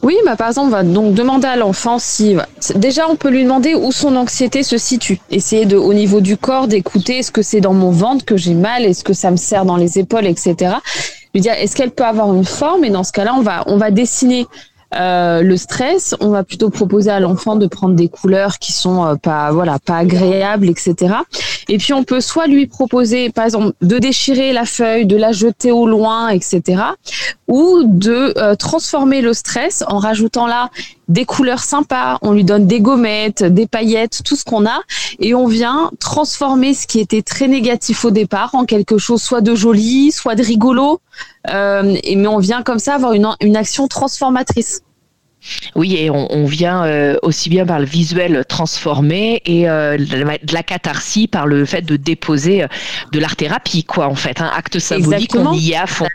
Oui, 0.03 0.15
bah, 0.25 0.37
par 0.37 0.49
exemple, 0.49 0.69
on 0.69 0.71
va 0.71 0.83
donc 0.83 1.15
demander 1.15 1.49
à 1.49 1.57
l'enfant 1.57 1.99
si. 1.99 2.37
Déjà, 2.75 3.09
on 3.09 3.17
peut 3.17 3.31
lui 3.31 3.43
demander 3.43 3.75
où 3.75 3.91
son 3.93 4.15
anxiété 4.17 4.63
se 4.63 4.77
situe. 4.77 5.19
Essayer 5.31 5.65
de, 5.65 5.77
au 5.77 5.95
niveau 5.95 6.21
du 6.21 6.37
corps, 6.37 6.69
d'écouter 6.69 7.19
est-ce 7.19 7.33
que 7.33 7.43
c'est 7.43 7.61
dans 7.61 7.73
mon 7.73 7.91
ventre 7.91 8.25
que 8.25 8.37
j'ai 8.37 8.55
mal, 8.55 8.85
est-ce 8.85 9.03
que 9.03 9.15
ça 9.15 9.31
me 9.31 9.37
serre 9.37 9.65
dans 9.65 9.77
les 9.77 9.99
épaules, 9.99 10.27
etc. 10.27 10.75
Lui 11.35 11.41
dire 11.41 11.55
est-ce 11.55 11.75
qu'elle 11.75 11.91
peut 11.91 12.05
avoir 12.05 12.33
une 12.35 12.45
forme? 12.45 12.85
Et 12.85 12.91
dans 12.91 13.05
ce 13.05 13.13
cas-là, 13.13 13.35
on 13.35 13.43
va, 13.43 13.65
on 13.67 13.77
va 13.77 13.91
dessiner 13.91 14.47
euh, 14.95 15.43
le 15.43 15.57
stress, 15.57 16.15
on 16.21 16.31
va 16.31 16.45
plutôt 16.45 16.71
proposer 16.71 17.11
à 17.11 17.19
l'enfant 17.19 17.57
de 17.57 17.67
prendre 17.67 17.95
des 17.95 18.09
couleurs 18.09 18.59
qui 18.59 18.73
sont 18.73 19.05
euh, 19.05 19.15
pas 19.17 19.51
voilà 19.51 19.79
pas 19.79 19.97
agréables, 19.99 20.69
etc. 20.69 21.15
Et 21.69 21.79
puis 21.79 21.93
on 21.93 22.05
peut 22.05 22.21
soit 22.21 22.47
lui 22.47 22.67
proposer, 22.67 23.31
par 23.31 23.45
exemple, 23.45 23.73
de 23.83 23.99
déchirer 23.99 24.53
la 24.53 24.65
feuille, 24.65 25.07
de 25.07 25.17
la 25.17 25.33
jeter 25.33 25.73
au 25.73 25.87
loin, 25.87 26.29
etc. 26.29 26.83
Ou 27.49 27.83
de 27.85 28.33
euh, 28.39 28.55
transformer 28.55 29.23
le 29.23 29.33
stress 29.33 29.85
en 29.89 29.99
rajoutant 29.99 30.47
là 30.47 30.71
des 31.09 31.25
couleurs 31.25 31.63
sympas, 31.63 32.19
on 32.23 32.33
lui 32.33 32.45
donne 32.45 32.67
des 32.67 32.81
gommettes, 32.81 33.45
des 33.45 33.67
paillettes, 33.67 34.23
tout 34.25 34.37
ce 34.37 34.45
qu'on 34.45 34.67
a, 34.67 34.81
et 35.21 35.35
on 35.35 35.47
vient 35.47 35.91
transformer 36.01 36.75
ce 36.75 36.87
qui 36.87 37.01
était 37.01 37.23
très 37.23 37.49
négatif 37.49 38.05
au 38.05 38.11
départ 38.11 38.55
en 38.55 38.65
quelque 38.65 38.99
chose 38.99 39.23
soit 39.23 39.41
de 39.41 39.55
joli, 39.55 40.11
soit 40.11 40.35
de 40.35 40.43
rigolo, 40.43 41.01
euh, 41.51 41.97
et, 42.03 42.17
mais 42.17 42.29
on 42.29 42.39
vient 42.39 42.63
comme 42.63 42.79
ça 42.79 42.95
avoir 42.95 43.13
une, 43.13 43.29
une 43.41 43.57
action 43.57 43.87
transformatrice. 43.89 44.83
Oui, 45.75 45.97
et 45.97 46.11
on, 46.11 46.45
vient 46.47 46.85
euh, 46.85 47.17
aussi 47.23 47.49
bien 47.49 47.67
par 47.67 47.79
le 47.79 47.85
visuel 47.85 48.45
transformé 48.49 49.43
et 49.45 49.69
euh, 49.69 49.97
de 49.99 50.55
la 50.55 50.63
catharsis 50.63 51.27
par 51.27 51.47
le 51.47 51.65
fait 51.65 51.83
de 51.83 51.97
déposer 51.97 52.63
euh, 52.63 52.69
de 53.13 53.19
l'art 53.19 53.37
thérapie, 53.37 53.85
quoi, 53.85 54.07
en 54.07 54.15
fait. 54.15 54.41
Un 54.41 54.47
acte 54.47 54.79
symbolique, 54.79 55.35
on 55.37 55.53
y 55.53 55.73
est 55.73 55.77
à 55.77 55.87
fond. 55.87 56.07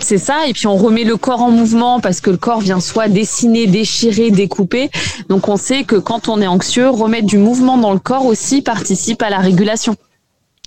C'est 0.00 0.18
ça, 0.18 0.46
et 0.46 0.52
puis 0.52 0.66
on 0.66 0.76
remet 0.76 1.04
le 1.04 1.16
corps 1.16 1.42
en 1.42 1.50
mouvement 1.50 2.00
parce 2.00 2.20
que 2.20 2.30
le 2.30 2.36
corps 2.36 2.60
vient 2.60 2.80
soit 2.80 3.08
dessiner, 3.08 3.66
déchirer, 3.66 4.30
découper. 4.30 4.90
Donc 5.28 5.48
on 5.48 5.56
sait 5.56 5.84
que 5.84 5.96
quand 5.96 6.28
on 6.28 6.40
est 6.40 6.46
anxieux, 6.46 6.88
remettre 6.88 7.26
du 7.26 7.38
mouvement 7.38 7.78
dans 7.78 7.92
le 7.92 7.98
corps 7.98 8.26
aussi 8.26 8.62
participe 8.62 9.22
à 9.22 9.30
la 9.30 9.38
régulation. 9.38 9.96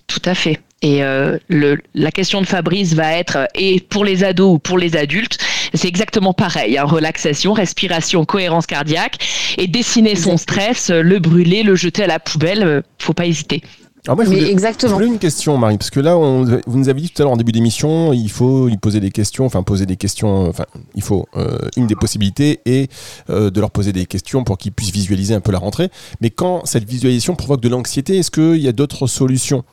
Tout 0.08 0.22
à 0.26 0.36
fait. 0.36 0.60
Et 0.82 1.00
le, 1.00 1.78
la 1.96 2.12
question 2.12 2.42
de 2.42 2.46
Fabrice 2.46 2.94
va 2.94 3.14
être, 3.14 3.48
et 3.56 3.80
pour 3.80 4.04
les 4.04 4.26
ados 4.26 4.56
ou 4.56 4.60
pour 4.60 4.78
les 4.78 4.98
adultes, 4.98 5.38
c'est 5.74 5.88
exactement 5.88 6.34
pareil. 6.34 6.78
Hein. 6.78 6.86
relaxation, 6.86 7.54
respiration, 7.54 8.26
cohérence 8.26 8.66
cardiaque 8.66 9.18
et 9.58 9.68
dessiner 9.68 10.16
son 10.16 10.38
stress, 10.38 10.90
le 10.90 11.20
brûler, 11.20 11.64
le 11.64 11.76
jeter 11.76 12.04
à 12.04 12.08
la 12.08 12.20
poubelle, 12.20 12.64
euh, 12.64 12.82
faut 13.00 13.14
pas 13.14 13.26
hésiter. 13.26 13.64
Alors 14.06 14.18
moi, 14.18 14.26
je 14.26 14.30
voulais, 14.32 14.52
exactement. 14.52 14.90
Je 14.90 14.96
voulais 14.96 15.08
une 15.08 15.20
question, 15.20 15.58
Marie, 15.58 15.78
parce 15.78 15.90
que 15.90 16.02
là, 16.02 16.18
on, 16.18 16.44
vous 16.44 16.78
nous 16.78 16.90
avez 16.90 17.00
dit 17.00 17.10
tout 17.10 17.22
à 17.22 17.24
l'heure 17.24 17.32
en 17.32 17.38
début 17.38 17.54
d'émission, 17.54 18.12
il 18.12 18.30
faut 18.30 18.68
lui 18.68 18.76
poser 18.76 19.00
des 19.00 19.12
questions, 19.12 19.46
enfin 19.46 19.64
poser 19.64 19.86
des 19.86 19.96
questions, 19.96 20.50
enfin 20.50 20.66
il 20.94 21.02
faut 21.02 21.26
euh, 21.38 21.58
une 21.78 21.88
des 21.88 21.96
possibilités 21.96 22.60
et 22.66 22.90
euh, 23.30 23.50
de 23.50 23.62
leur 23.62 23.72
poser 23.72 23.94
des 23.94 24.06
questions 24.06 24.44
pour 24.44 24.58
qu'ils 24.58 24.74
puissent 24.74 24.92
visualiser 24.92 25.34
un 25.34 25.40
peu 25.40 25.54
la 25.54 25.60
rentrée. 25.60 25.90
Mais 26.20 26.32
quand 26.32 26.66
cette 26.66 26.84
visualisation 26.84 27.36
provoque 27.36 27.62
de 27.62 27.70
l'anxiété, 27.70 28.18
est-ce 28.18 28.30
qu'il 28.30 28.62
y 28.62 28.68
a 28.68 28.74
d'autres 28.74 29.08
solutions? 29.08 29.64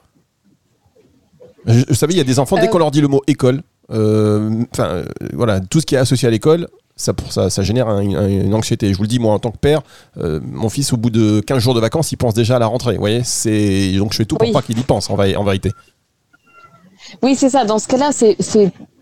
Vous 1.67 1.95
savez, 1.95 2.15
il 2.15 2.17
y 2.17 2.21
a 2.21 2.25
des 2.25 2.39
enfants 2.39 2.57
dès 2.57 2.69
qu'on 2.69 2.79
leur 2.79 2.93
dit 2.93 3.01
le 3.01 3.09
mot 3.09 3.23
école, 3.27 3.57
euh, 3.57 3.63
enfin, 3.91 4.89
euh, 4.89 5.05
voilà, 5.33 5.61
tout 5.61 5.81
ce 5.81 5.87
qui 5.87 5.95
est 5.95 5.99
associé 5.99 6.29
à 6.29 6.31
l'école, 6.31 6.69
ça, 6.97 7.13
ça, 7.31 7.49
ça 7.51 7.63
génère 7.63 7.89
une 7.89 8.55
anxiété. 8.55 8.93
Je 8.93 8.97
vous 8.97 9.05
le 9.05 9.09
dis, 9.09 9.19
moi, 9.19 9.33
en 9.33 9.39
tant 9.39 9.51
que 9.51 9.59
père, 9.59 9.81
euh, 10.19 10.39
mon 10.45 10.69
fils, 10.69 10.93
au 10.93 10.97
bout 10.97 11.11
de 11.11 11.41
15 11.41 11.59
jours 11.63 11.75
de 11.75 11.81
vacances, 11.81 12.13
il 12.13 12.17
pense 12.17 12.35
déjà 12.35 12.57
à 12.57 12.59
la 12.59 12.67
rentrée. 12.67 12.95
Vous 12.95 13.01
voyez, 13.01 13.23
c'est 13.25 13.93
donc 13.93 14.13
je 14.13 14.19
fais 14.19 14.25
tout 14.27 14.37
pour 14.37 14.53
pas 14.53 14.63
qu'il 14.63 14.79
y 14.79 14.83
pense, 14.83 15.09
en, 15.09 15.15
en 15.15 15.45
vérité. 15.45 15.73
Oui, 17.23 17.35
c'est 17.35 17.51
ça. 17.51 17.65
Dans 17.65 17.79
ce 17.79 17.89
cas-là, 17.89 18.11
c'est 18.13 18.37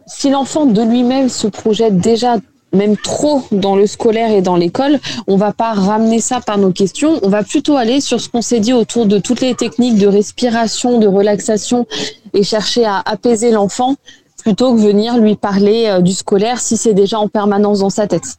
si 0.06 0.30
l'enfant 0.30 0.66
de 0.66 0.82
lui-même 0.82 1.28
se 1.28 1.46
projette 1.48 1.98
déjà 1.98 2.36
même 2.72 2.96
trop 2.96 3.42
dans 3.50 3.76
le 3.76 3.86
scolaire 3.86 4.30
et 4.30 4.42
dans 4.42 4.56
l'école, 4.56 5.00
on 5.26 5.36
va 5.36 5.52
pas 5.52 5.72
ramener 5.72 6.20
ça 6.20 6.40
par 6.40 6.58
nos 6.58 6.70
questions, 6.70 7.18
on 7.22 7.28
va 7.28 7.42
plutôt 7.42 7.76
aller 7.76 8.00
sur 8.00 8.20
ce 8.20 8.28
qu'on 8.28 8.42
s'est 8.42 8.60
dit 8.60 8.72
autour 8.72 9.06
de 9.06 9.18
toutes 9.18 9.40
les 9.40 9.54
techniques 9.54 9.98
de 9.98 10.06
respiration, 10.06 10.98
de 10.98 11.06
relaxation 11.06 11.86
et 12.34 12.42
chercher 12.42 12.84
à 12.84 13.02
apaiser 13.04 13.50
l'enfant 13.50 13.96
plutôt 14.42 14.74
que 14.74 14.80
venir 14.80 15.18
lui 15.18 15.36
parler 15.36 15.86
euh, 15.86 16.00
du 16.00 16.12
scolaire 16.12 16.60
si 16.60 16.76
c'est 16.76 16.94
déjà 16.94 17.18
en 17.18 17.28
permanence 17.28 17.80
dans 17.80 17.90
sa 17.90 18.06
tête. 18.06 18.36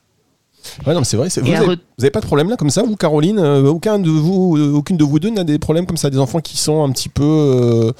Ouais, 0.86 0.94
non, 0.94 1.04
c'est 1.04 1.18
vrai. 1.18 1.30
Vous 1.30 1.76
n'avez 1.98 2.12
pas 2.12 2.20
de 2.20 2.26
problème 2.26 2.50
là 2.50 2.58
comme 2.58 2.70
ça, 2.70 2.84
vous, 2.84 2.96
Caroline 2.96 3.40
euh, 3.40 3.70
Aucun 3.70 3.98
de 3.98 4.10
vous, 4.10 4.58
euh, 4.58 4.74
aucune 4.74 4.98
de 4.98 5.04
vous 5.04 5.20
deux 5.20 5.30
n'a 5.30 5.44
des 5.44 5.58
problèmes 5.58 5.86
comme 5.86 5.98
ça, 5.98 6.10
des 6.10 6.20
enfants 6.20 6.42
qui 6.42 6.58
sont 6.58 6.84
un 6.84 6.92
petit 6.92 7.10
peu 7.10 7.94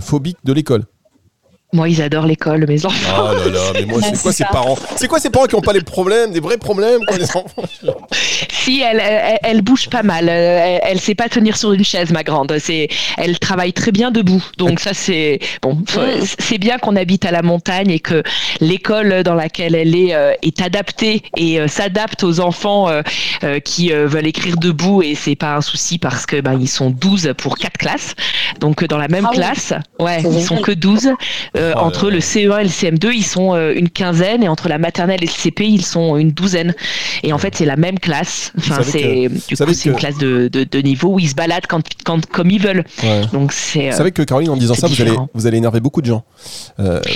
phobiques 0.00 0.38
de 0.44 0.52
l'école? 0.52 0.84
Moi, 1.74 1.88
ils 1.88 2.00
adorent 2.00 2.26
l'école, 2.26 2.66
mes 2.66 2.86
enfants. 2.86 3.28
Oh 3.30 3.34
là 3.34 3.50
là, 3.50 3.60
mais 3.74 3.84
moi, 3.84 4.00
c'est 4.02 4.16
quoi 4.22 4.32
ces 4.32 4.44
parents? 4.44 4.78
C'est 4.96 5.08
quoi 5.08 5.18
ces 5.18 5.30
parents 5.30 5.46
qui 5.46 5.56
n'ont 5.56 5.60
pas 5.60 5.72
les 5.72 5.82
problèmes, 5.82 6.32
des 6.32 6.40
vrais 6.40 6.56
problèmes, 6.56 7.00
les 7.18 7.24
enfants? 7.24 7.44
Si, 8.50 8.80
elle, 8.80 9.02
elle, 9.42 9.60
bouge 9.60 9.90
pas 9.90 10.02
mal. 10.02 10.28
Elle, 10.28 10.94
ne 10.94 11.00
sait 11.00 11.14
pas 11.14 11.28
tenir 11.28 11.56
sur 11.56 11.72
une 11.72 11.84
chaise, 11.84 12.10
ma 12.10 12.22
grande. 12.22 12.56
C'est, 12.58 12.88
elle 13.18 13.38
travaille 13.38 13.72
très 13.72 13.92
bien 13.92 14.10
debout. 14.10 14.42
Donc 14.56 14.80
ça, 14.80 14.94
c'est 14.94 15.38
bon. 15.60 15.78
C'est 16.38 16.58
bien 16.58 16.78
qu'on 16.78 16.96
habite 16.96 17.26
à 17.26 17.30
la 17.30 17.42
montagne 17.42 17.90
et 17.90 18.00
que 18.00 18.22
l'école 18.60 19.22
dans 19.22 19.34
laquelle 19.34 19.74
elle 19.74 19.94
est 19.94 20.14
euh, 20.14 20.32
est 20.42 20.62
adaptée 20.62 21.22
et 21.36 21.60
euh, 21.60 21.68
s'adapte 21.68 22.24
aux 22.24 22.40
enfants 22.40 22.88
euh, 22.88 23.60
qui 23.60 23.90
veulent 23.90 24.26
écrire 24.26 24.56
debout 24.56 25.02
et 25.02 25.14
c'est 25.14 25.36
pas 25.36 25.56
un 25.56 25.60
souci 25.60 25.98
parce 25.98 26.26
que 26.26 26.40
ben 26.40 26.58
ils 26.58 26.68
sont 26.68 26.90
12 26.90 27.34
pour 27.36 27.56
quatre 27.56 27.78
classes. 27.78 28.14
Donc 28.60 28.84
dans 28.84 28.98
la 28.98 29.08
même 29.08 29.26
ah 29.30 29.34
classe, 29.34 29.72
ouais, 29.98 30.22
ils 30.22 30.42
sont 30.42 30.58
que 30.58 30.72
12. 30.72 31.10
Euh, 31.64 31.72
oh 31.76 31.80
entre 31.80 32.10
le 32.10 32.18
CE1 32.18 32.60
et 32.60 32.64
le 32.64 32.68
CM2, 32.68 33.12
ils 33.14 33.24
sont 33.24 33.54
euh, 33.54 33.72
une 33.74 33.88
quinzaine, 33.88 34.42
et 34.42 34.48
entre 34.48 34.68
la 34.68 34.78
maternelle 34.78 35.22
et 35.22 35.26
le 35.26 35.32
CP, 35.32 35.64
ils 35.64 35.84
sont 35.84 36.16
une 36.16 36.30
douzaine. 36.30 36.74
Et 37.22 37.32
en 37.32 37.38
fait, 37.38 37.54
c'est 37.54 37.64
la 37.64 37.76
même 37.76 37.98
classe. 37.98 38.52
Enfin, 38.58 38.82
c'est 38.82 39.28
du 39.28 39.56
coup, 39.56 39.72
c'est 39.72 39.88
une 39.88 39.96
classe 39.96 40.18
de, 40.18 40.48
de, 40.48 40.78
niveau 40.80 41.14
où 41.14 41.18
ils 41.18 41.28
se 41.28 41.34
baladent 41.34 41.66
quand, 41.68 41.82
quand 42.04 42.26
comme 42.26 42.50
ils 42.50 42.60
veulent. 42.60 42.84
Donc 43.32 43.52
c'est. 43.52 43.90
Vous 43.90 43.96
savez 43.96 44.12
que 44.12 44.22
Caroline, 44.22 44.50
en 44.50 44.56
disant 44.56 44.74
ça, 44.74 44.86
vous 44.86 45.00
allez, 45.00 45.16
vous 45.32 45.46
allez 45.46 45.58
énerver 45.58 45.80
beaucoup 45.80 46.02
de 46.02 46.06
gens. 46.06 46.24
Euh... 46.80 47.00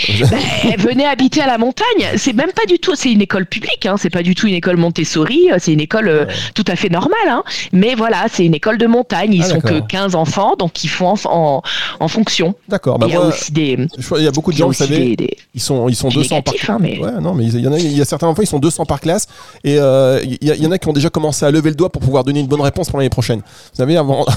Ben, 0.64 0.76
venez 0.78 1.06
habiter 1.06 1.40
à 1.40 1.46
la 1.46 1.58
montagne. 1.58 1.86
C'est 2.16 2.32
même 2.32 2.52
pas 2.52 2.66
du 2.66 2.78
tout. 2.78 2.94
C'est 2.94 3.12
une 3.12 3.20
école 3.22 3.46
publique. 3.46 3.86
Hein. 3.86 3.96
C'est 3.98 4.10
pas 4.10 4.22
du 4.22 4.34
tout 4.34 4.46
une 4.46 4.54
école 4.54 4.76
Montessori. 4.76 5.48
C'est 5.58 5.72
une 5.72 5.80
école 5.80 6.08
euh, 6.08 6.26
tout 6.54 6.64
à 6.66 6.76
fait 6.76 6.88
normale. 6.88 7.28
Hein. 7.28 7.42
Mais 7.72 7.94
voilà, 7.94 8.26
c'est 8.30 8.44
une 8.44 8.54
école 8.54 8.78
de 8.78 8.86
montagne. 8.86 9.32
Ils 9.32 9.42
ah, 9.42 9.48
sont 9.48 9.60
que 9.60 9.80
15 9.80 10.14
enfants, 10.14 10.56
donc 10.56 10.84
ils 10.84 10.88
font 10.88 11.14
en, 11.24 11.62
en, 12.00 12.08
fonction. 12.08 12.54
D'accord. 12.68 12.98
Bah 12.98 13.06
il 13.08 13.14
y 13.14 13.16
a 13.16 13.20
aussi 13.20 13.52
des. 13.52 13.78
Y 14.28 14.32
a 14.32 14.32
beaucoup 14.32 14.52
de 14.52 14.56
gens, 14.56 14.66
vous 14.66 14.72
savez, 14.72 15.16
ils 15.54 15.60
sont, 15.60 15.88
ils 15.88 15.96
sont 15.96 16.08
200 16.08 16.42
par 16.42 16.54
classe. 16.54 16.70
Hein, 16.70 16.78
mais... 16.80 16.98
Ouais, 16.98 17.20
non, 17.20 17.34
mais 17.34 17.46
il 17.46 17.60
y, 17.60 17.68
en 17.68 17.72
a, 17.72 17.78
il 17.78 17.96
y 17.96 18.00
a 18.00 18.04
certains 18.04 18.26
enfants, 18.26 18.42
ils 18.42 18.46
sont 18.46 18.58
200 18.58 18.84
par 18.86 19.00
classe. 19.00 19.26
Et 19.64 19.76
euh, 19.78 20.20
il, 20.24 20.38
y, 20.42 20.66
en 20.66 20.70
a 20.70 20.78
qui 20.78 20.88
ont 20.88 20.92
déjà 20.92 21.10
commencé 21.10 21.44
à 21.44 21.50
lever 21.50 21.70
le 21.70 21.76
doigt 21.76 21.90
pour 21.90 22.02
pouvoir 22.02 22.24
donner 22.24 22.40
une 22.40 22.46
bonne 22.46 22.60
réponse 22.60 22.88
pour 22.88 22.98
l'année 22.98 23.10
prochaine. 23.10 23.40
Vous 23.40 23.76
savez, 23.76 23.96
avant. 23.96 24.26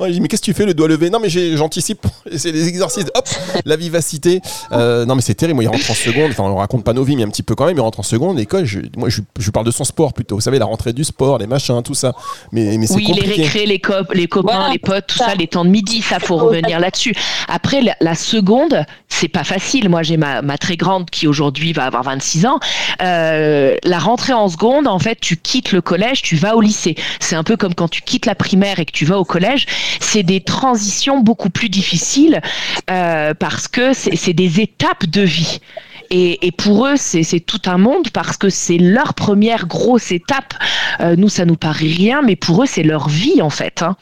Ouais, 0.00 0.18
mais 0.20 0.28
qu'est-ce 0.28 0.42
que 0.42 0.46
tu 0.46 0.54
fais 0.54 0.66
le 0.66 0.74
doigt 0.74 0.88
levé? 0.88 1.10
Non, 1.10 1.20
mais 1.20 1.28
j'anticipe. 1.28 2.06
C'est 2.36 2.52
des 2.52 2.68
exercices. 2.68 3.06
Hop, 3.14 3.28
la 3.64 3.76
vivacité. 3.76 4.40
Euh, 4.72 5.04
non, 5.04 5.14
mais 5.14 5.22
c'est 5.22 5.34
terrible. 5.34 5.56
Moi, 5.56 5.64
il 5.64 5.68
rentre 5.68 5.90
en 5.90 5.94
seconde. 5.94 6.30
Enfin, 6.30 6.44
on 6.44 6.56
raconte 6.56 6.84
pas 6.84 6.92
nos 6.92 7.04
vies, 7.04 7.16
mais 7.16 7.22
un 7.22 7.28
petit 7.28 7.42
peu 7.42 7.54
quand 7.54 7.66
même. 7.66 7.76
Il 7.76 7.80
rentre 7.80 8.00
en 8.00 8.04
seconde. 8.04 8.38
L'école, 8.38 8.64
je, 8.64 8.80
moi, 8.96 9.08
je, 9.08 9.20
je, 9.38 9.50
parle 9.50 9.66
de 9.66 9.70
son 9.70 9.84
sport 9.84 10.12
plutôt. 10.12 10.36
Vous 10.36 10.40
savez, 10.40 10.58
la 10.58 10.64
rentrée 10.66 10.92
du 10.92 11.04
sport, 11.04 11.38
les 11.38 11.46
machins, 11.46 11.82
tout 11.82 11.94
ça. 11.94 12.14
Mais, 12.52 12.76
mais 12.78 12.86
c'est 12.86 12.94
oui, 12.94 13.12
les 13.14 13.26
récrés, 13.26 13.66
les, 13.66 13.80
les 14.14 14.26
copains, 14.26 14.70
les 14.70 14.78
potes, 14.78 15.06
tout 15.08 15.18
ça. 15.18 15.34
les 15.34 15.46
temps 15.46 15.64
de 15.64 15.70
midi, 15.70 16.02
ça, 16.02 16.20
faut 16.20 16.36
revenir 16.36 16.80
là-dessus. 16.80 17.14
Après, 17.48 17.82
la, 18.00 18.14
seconde, 18.14 18.84
c'est 19.08 19.28
pas 19.28 19.44
facile. 19.44 19.88
Moi, 19.88 20.02
j'ai 20.02 20.16
ma, 20.16 20.42
ma, 20.42 20.58
très 20.58 20.76
grande 20.76 21.10
qui 21.10 21.26
aujourd'hui 21.26 21.72
va 21.72 21.86
avoir 21.86 22.02
26 22.02 22.46
ans. 22.46 22.60
Euh, 23.02 23.76
la 23.84 23.98
rentrée 23.98 24.32
en 24.32 24.48
seconde, 24.48 24.86
en 24.86 24.98
fait, 24.98 25.18
tu 25.20 25.36
quittes 25.36 25.72
le 25.72 25.80
collège, 25.80 26.22
tu 26.22 26.36
vas 26.36 26.56
au 26.56 26.60
lycée. 26.60 26.94
C'est 27.18 27.36
un 27.36 27.44
peu 27.44 27.56
comme 27.56 27.74
quand 27.74 27.88
tu 27.88 28.02
quittes 28.02 28.26
la 28.26 28.34
primaire 28.34 28.78
et 28.78 28.84
que 28.84 28.92
tu 28.92 29.04
vas 29.04 29.18
au 29.18 29.24
collège 29.24 29.59
c'est 30.00 30.22
des 30.22 30.40
transitions 30.40 31.20
beaucoup 31.20 31.50
plus 31.50 31.68
difficiles 31.68 32.40
euh, 32.90 33.34
parce 33.34 33.68
que 33.68 33.92
c'est 33.92 34.32
des 34.32 34.60
étapes 34.60 35.06
de 35.06 35.22
vie. 35.22 35.60
Et, 36.12 36.50
pour 36.58 36.86
eux, 36.86 36.96
c'est 36.96 37.38
tout 37.38 37.62
un 37.66 37.78
monde 37.78 38.10
parce 38.10 38.36
que 38.36 38.48
c'est 38.48 38.78
leur 38.78 39.14
première 39.14 39.66
grosse 39.66 40.10
étape. 40.10 40.54
Euh, 41.00 41.14
nous, 41.16 41.28
ça 41.28 41.44
nous 41.44 41.54
paraît 41.54 41.86
rien, 41.86 42.20
mais 42.20 42.34
pour 42.34 42.64
eux, 42.64 42.66
c'est 42.66 42.82
leur 42.82 43.08
vie 43.08 43.40
en 43.40 43.50
fait. 43.50 43.82
Hein. 43.82 43.96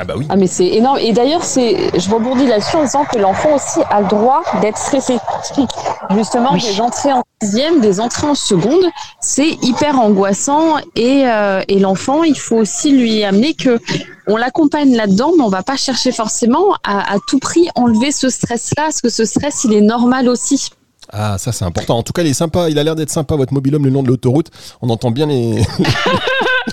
Ah 0.00 0.04
bah 0.04 0.14
oui. 0.16 0.26
Ah 0.30 0.36
mais 0.36 0.46
c'est 0.46 0.66
énorme. 0.66 0.98
Et 0.98 1.12
d'ailleurs, 1.12 1.44
c'est, 1.44 1.90
je 1.98 2.10
rebondis 2.10 2.46
là-dessus 2.46 2.74
en 2.76 2.84
disant 2.84 3.04
que 3.04 3.18
l'enfant 3.18 3.56
aussi 3.56 3.80
a 3.90 4.00
le 4.00 4.08
droit 4.08 4.42
d'être 4.62 4.78
stressé. 4.78 5.18
Justement, 6.10 6.56
des 6.56 6.80
entrées 6.80 7.12
en 7.12 7.22
sixième, 7.42 7.80
des 7.80 8.00
entrées 8.00 8.28
en 8.28 8.34
seconde, 8.34 8.82
c'est 9.20 9.50
hyper 9.62 10.00
angoissant 10.00 10.78
et, 10.96 11.28
euh, 11.28 11.60
et 11.68 11.78
l'enfant, 11.78 12.22
il 12.22 12.38
faut 12.38 12.56
aussi 12.56 12.92
lui 12.92 13.22
amener 13.24 13.52
que 13.52 13.78
on 14.26 14.38
l'accompagne 14.38 14.96
là-dedans, 14.96 15.32
mais 15.36 15.44
on 15.44 15.48
va 15.48 15.62
pas 15.62 15.76
chercher 15.76 16.12
forcément 16.12 16.72
à, 16.82 17.14
à 17.14 17.18
tout 17.28 17.38
prix 17.38 17.68
enlever 17.74 18.10
ce 18.10 18.30
stress-là, 18.30 18.84
parce 18.84 19.02
que 19.02 19.10
ce 19.10 19.26
stress, 19.26 19.64
il 19.64 19.74
est 19.74 19.80
normal 19.82 20.28
aussi. 20.28 20.70
Ah, 21.12 21.38
ça 21.38 21.52
c'est 21.52 21.64
important. 21.64 21.98
En 21.98 22.02
tout 22.02 22.12
cas, 22.12 22.22
il 22.22 22.28
est 22.28 22.34
sympa. 22.34 22.70
Il 22.70 22.78
a 22.78 22.84
l'air 22.84 22.94
d'être 22.94 23.10
sympa, 23.10 23.34
votre 23.36 23.52
mobilhome, 23.52 23.84
le 23.84 23.90
long 23.90 24.02
de 24.02 24.08
l'autoroute. 24.08 24.50
On 24.80 24.88
entend 24.90 25.10
bien 25.10 25.26
les. 25.26 25.62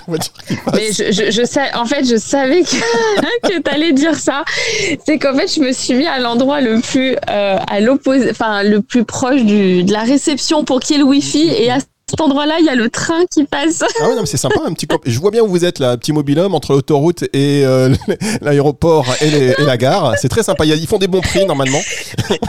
Mais 0.08 0.92
je, 0.92 1.30
je, 1.30 1.44
sais, 1.44 1.74
en 1.74 1.84
fait, 1.84 2.04
je 2.04 2.16
savais 2.16 2.62
que, 2.62 3.48
que 3.48 3.60
tu 3.60 3.70
allais 3.70 3.92
dire 3.92 4.14
ça. 4.14 4.44
C'est 5.04 5.18
qu'en 5.18 5.34
fait, 5.34 5.52
je 5.52 5.60
me 5.60 5.72
suis 5.72 5.94
mis 5.94 6.06
à 6.06 6.18
l'endroit 6.18 6.60
le 6.60 6.80
plus 6.80 7.16
euh, 7.28 7.58
à 7.66 7.80
l'opposé, 7.80 8.30
enfin 8.30 8.62
le 8.62 8.80
plus 8.80 9.04
proche 9.04 9.42
du, 9.42 9.82
de 9.84 9.92
la 9.92 10.02
réception 10.02 10.64
pour 10.64 10.80
qu'il 10.80 10.96
y 10.96 10.98
ait 10.98 11.02
le 11.02 11.08
Wi-Fi 11.08 11.48
et 11.48 11.70
à 11.70 11.78
cet 12.08 12.20
endroit-là, 12.20 12.56
il 12.60 12.66
y 12.66 12.68
a 12.68 12.74
le 12.74 12.88
train 12.90 13.24
qui 13.30 13.44
passe. 13.44 13.82
Ah 14.00 14.08
ouais, 14.08 14.14
non, 14.14 14.20
mais 14.20 14.26
c'est 14.26 14.36
sympa, 14.36 14.60
un 14.64 14.72
petit 14.72 14.86
cop- 14.86 15.02
Je 15.06 15.18
vois 15.18 15.30
bien 15.30 15.42
où 15.42 15.48
vous 15.48 15.64
êtes 15.64 15.78
là, 15.78 15.96
petit 15.96 16.12
mobilhome 16.12 16.54
entre 16.54 16.72
l'autoroute 16.72 17.22
et 17.32 17.62
euh, 17.64 17.94
l'aéroport 18.40 19.06
et, 19.20 19.30
les- 19.30 19.54
et 19.58 19.64
la 19.64 19.76
gare. 19.76 20.14
C'est 20.20 20.28
très 20.28 20.42
sympa. 20.42 20.64
Ils 20.64 20.86
font 20.86 20.98
des 20.98 21.08
bons 21.08 21.20
prix 21.20 21.44
normalement. 21.44 21.80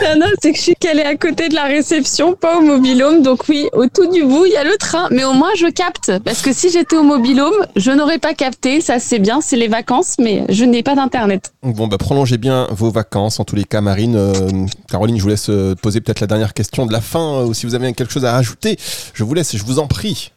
Non, 0.02 0.20
non, 0.22 0.26
c'est 0.42 0.52
que 0.52 0.58
je 0.58 0.62
suis 0.64 0.76
calée 0.76 1.02
à 1.04 1.16
côté 1.16 1.50
de 1.50 1.56
la 1.56 1.64
réception, 1.66 2.34
pas 2.34 2.58
au 2.58 2.62
mobilhome. 2.62 3.22
Donc 3.22 3.44
oui, 3.50 3.68
au 3.74 3.86
tout 3.88 4.10
du 4.12 4.24
bout, 4.24 4.46
il 4.46 4.52
y 4.52 4.58
a 4.58 4.64
le 4.64 4.76
train. 4.78 5.08
Mais 5.12 5.24
au 5.24 5.34
moins, 5.34 5.50
je 5.58 5.68
capte. 5.68 6.12
Parce 6.26 6.42
que 6.42 6.54
si 6.54 6.70
j'étais 6.70 6.96
au 6.96 7.04
mobilhome, 7.04 7.54
je 7.76 7.92
n'aurais 7.92 8.18
pas 8.18 8.34
capté. 8.34 8.82
Ça, 8.82 9.00
c'est 9.00 9.20
bien, 9.20 9.40
c'est 9.42 9.56
les 9.58 9.68
vacances, 9.68 10.16
mais 10.20 10.44
je 10.50 10.66
n'ai 10.66 10.84
pas 10.84 10.96
d'internet. 10.96 11.54
Bon, 11.64 11.88
bah, 11.88 11.98
prolongez 11.98 12.38
bien 12.38 12.68
vos 12.72 12.92
vacances 12.92 13.40
en 13.40 13.44
tous 13.46 13.56
les 13.56 13.64
cas, 13.66 13.82
Marine. 13.82 14.16
Euh, 14.16 14.34
Caroline, 14.90 15.18
je 15.18 15.24
vous 15.24 15.30
laisse 15.30 15.50
euh, 15.50 15.76
poser 15.76 16.02
peut-être 16.02 16.20
la 16.22 16.28
dernière 16.28 16.54
question 16.54 16.86
de 16.86 16.92
la 16.94 17.02
fin. 17.02 17.44
ou 17.44 17.54
si 17.54 17.66
vous 17.66 17.76
avez 17.76 17.94
quelque 17.94 18.12
chose 18.14 18.26
à 18.26 18.32
rajouter, 18.32 18.78
je 19.14 19.24
vous 19.24 19.34
laisse, 19.34 19.49
je 19.58 19.64
vous 19.64 19.80
en 19.80 19.88
prie. 19.88 20.32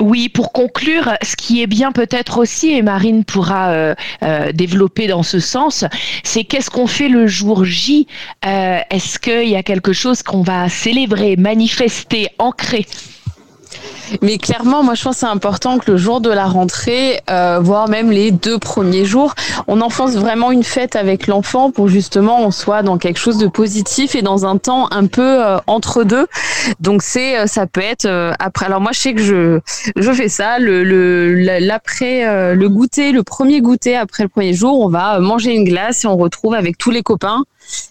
Oui, 0.00 0.28
pour 0.28 0.52
conclure, 0.52 1.14
ce 1.22 1.34
qui 1.34 1.60
est 1.60 1.66
bien 1.66 1.90
peut-être 1.90 2.38
aussi, 2.38 2.70
et 2.70 2.82
Marine 2.82 3.24
pourra 3.24 3.70
euh, 3.70 3.94
euh, 4.22 4.52
développer 4.52 5.08
dans 5.08 5.24
ce 5.24 5.40
sens, 5.40 5.84
c'est 6.22 6.44
qu'est-ce 6.44 6.70
qu'on 6.70 6.86
fait 6.86 7.08
le 7.08 7.26
jour 7.26 7.64
J 7.64 8.06
Euh, 8.46 8.78
Est-ce 8.90 9.18
qu'il 9.18 9.48
y 9.48 9.56
a 9.56 9.64
quelque 9.64 9.92
chose 9.92 10.22
qu'on 10.22 10.42
va 10.42 10.68
célébrer, 10.68 11.34
manifester, 11.36 12.28
ancrer? 12.38 12.86
Mais 14.22 14.38
clairement, 14.38 14.82
moi, 14.82 14.94
je 14.94 15.02
pense 15.04 15.14
que 15.16 15.20
c'est 15.20 15.26
important 15.26 15.78
que 15.78 15.90
le 15.90 15.96
jour 15.96 16.20
de 16.20 16.30
la 16.30 16.46
rentrée, 16.46 17.20
euh, 17.30 17.58
voire 17.60 17.88
même 17.88 18.10
les 18.10 18.30
deux 18.30 18.58
premiers 18.58 19.04
jours, 19.04 19.34
on 19.66 19.80
enfonce 19.80 20.12
vraiment 20.16 20.50
une 20.50 20.64
fête 20.64 20.96
avec 20.96 21.26
l'enfant 21.26 21.70
pour 21.70 21.88
justement 21.88 22.40
on 22.40 22.50
soit 22.50 22.82
dans 22.82 22.98
quelque 22.98 23.18
chose 23.18 23.38
de 23.38 23.46
positif 23.46 24.14
et 24.14 24.22
dans 24.22 24.46
un 24.46 24.56
temps 24.58 24.88
un 24.90 25.06
peu 25.06 25.44
euh, 25.44 25.58
entre 25.66 26.04
deux. 26.04 26.26
Donc 26.80 27.02
c'est, 27.02 27.38
euh, 27.38 27.46
ça 27.46 27.66
peut 27.66 27.80
être 27.82 28.06
euh, 28.06 28.32
après. 28.38 28.66
Alors 28.66 28.80
moi, 28.80 28.92
je 28.92 28.98
sais 28.98 29.14
que 29.14 29.22
je 29.22 29.60
je 29.96 30.12
fais 30.12 30.28
ça 30.28 30.58
le 30.58 30.84
le 30.84 31.34
la- 31.34 31.60
l'après 31.60 32.26
euh, 32.26 32.54
le 32.54 32.68
goûter, 32.68 33.12
le 33.12 33.22
premier 33.22 33.60
goûter 33.60 33.96
après 33.96 34.22
le 34.22 34.28
premier 34.28 34.54
jour, 34.54 34.80
on 34.80 34.88
va 34.88 35.18
manger 35.20 35.54
une 35.54 35.64
glace 35.64 36.04
et 36.04 36.06
on 36.08 36.16
retrouve 36.16 36.54
avec 36.54 36.78
tous 36.78 36.90
les 36.90 37.02
copains 37.02 37.44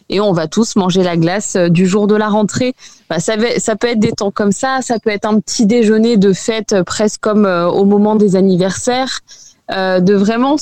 et 0.09 0.19
on 0.19 0.31
va 0.33 0.47
tous 0.47 0.75
manger 0.75 1.03
la 1.03 1.17
glace 1.17 1.55
euh, 1.55 1.69
du 1.69 1.85
jour 1.87 2.07
de 2.07 2.15
la 2.15 2.27
rentrée. 2.29 2.73
Bah, 3.09 3.19
ça, 3.19 3.35
va- 3.37 3.59
ça 3.59 3.75
peut 3.75 3.87
être 3.87 3.99
des 3.99 4.11
temps 4.11 4.31
comme 4.31 4.51
ça, 4.51 4.79
ça 4.81 4.99
peut 4.99 5.09
être 5.09 5.25
un 5.25 5.39
petit 5.39 5.65
déjeuner 5.65 6.17
de 6.17 6.33
fête 6.33 6.73
euh, 6.73 6.83
presque 6.83 7.21
comme 7.21 7.45
euh, 7.45 7.67
au 7.67 7.85
moment 7.85 8.15
des 8.15 8.35
anniversaires, 8.35 9.19
euh, 9.71 9.99
de 9.99 10.13
vraiment 10.13 10.55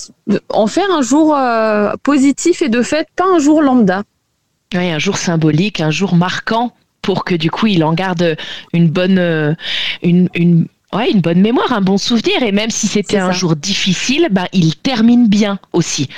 en 0.49 0.67
faire 0.67 0.89
un 0.91 1.01
jour 1.01 1.35
euh, 1.35 1.93
positif 2.03 2.61
et 2.61 2.69
de 2.69 2.81
fête, 2.81 3.07
pas 3.15 3.25
un 3.33 3.39
jour 3.39 3.61
lambda. 3.61 4.03
Oui, 4.73 4.89
un 4.91 4.99
jour 4.99 5.17
symbolique, 5.17 5.79
un 5.79 5.91
jour 5.91 6.15
marquant 6.15 6.73
pour 7.01 7.23
que 7.23 7.35
du 7.35 7.51
coup 7.51 7.67
il 7.67 7.83
en 7.83 7.93
garde 7.93 8.35
une 8.73 8.89
bonne, 8.89 9.55
une, 10.01 10.27
une, 10.33 10.65
ouais, 10.91 11.11
une 11.11 11.21
bonne 11.21 11.39
mémoire, 11.39 11.71
un 11.71 11.81
bon 11.81 11.99
souvenir. 11.99 12.41
Et 12.41 12.51
même 12.51 12.71
si 12.71 12.87
c'était 12.87 13.17
un 13.19 13.31
jour 13.31 13.55
difficile, 13.55 14.27
bah, 14.31 14.47
il 14.53 14.75
termine 14.75 15.27
bien 15.27 15.59
aussi. 15.71 16.09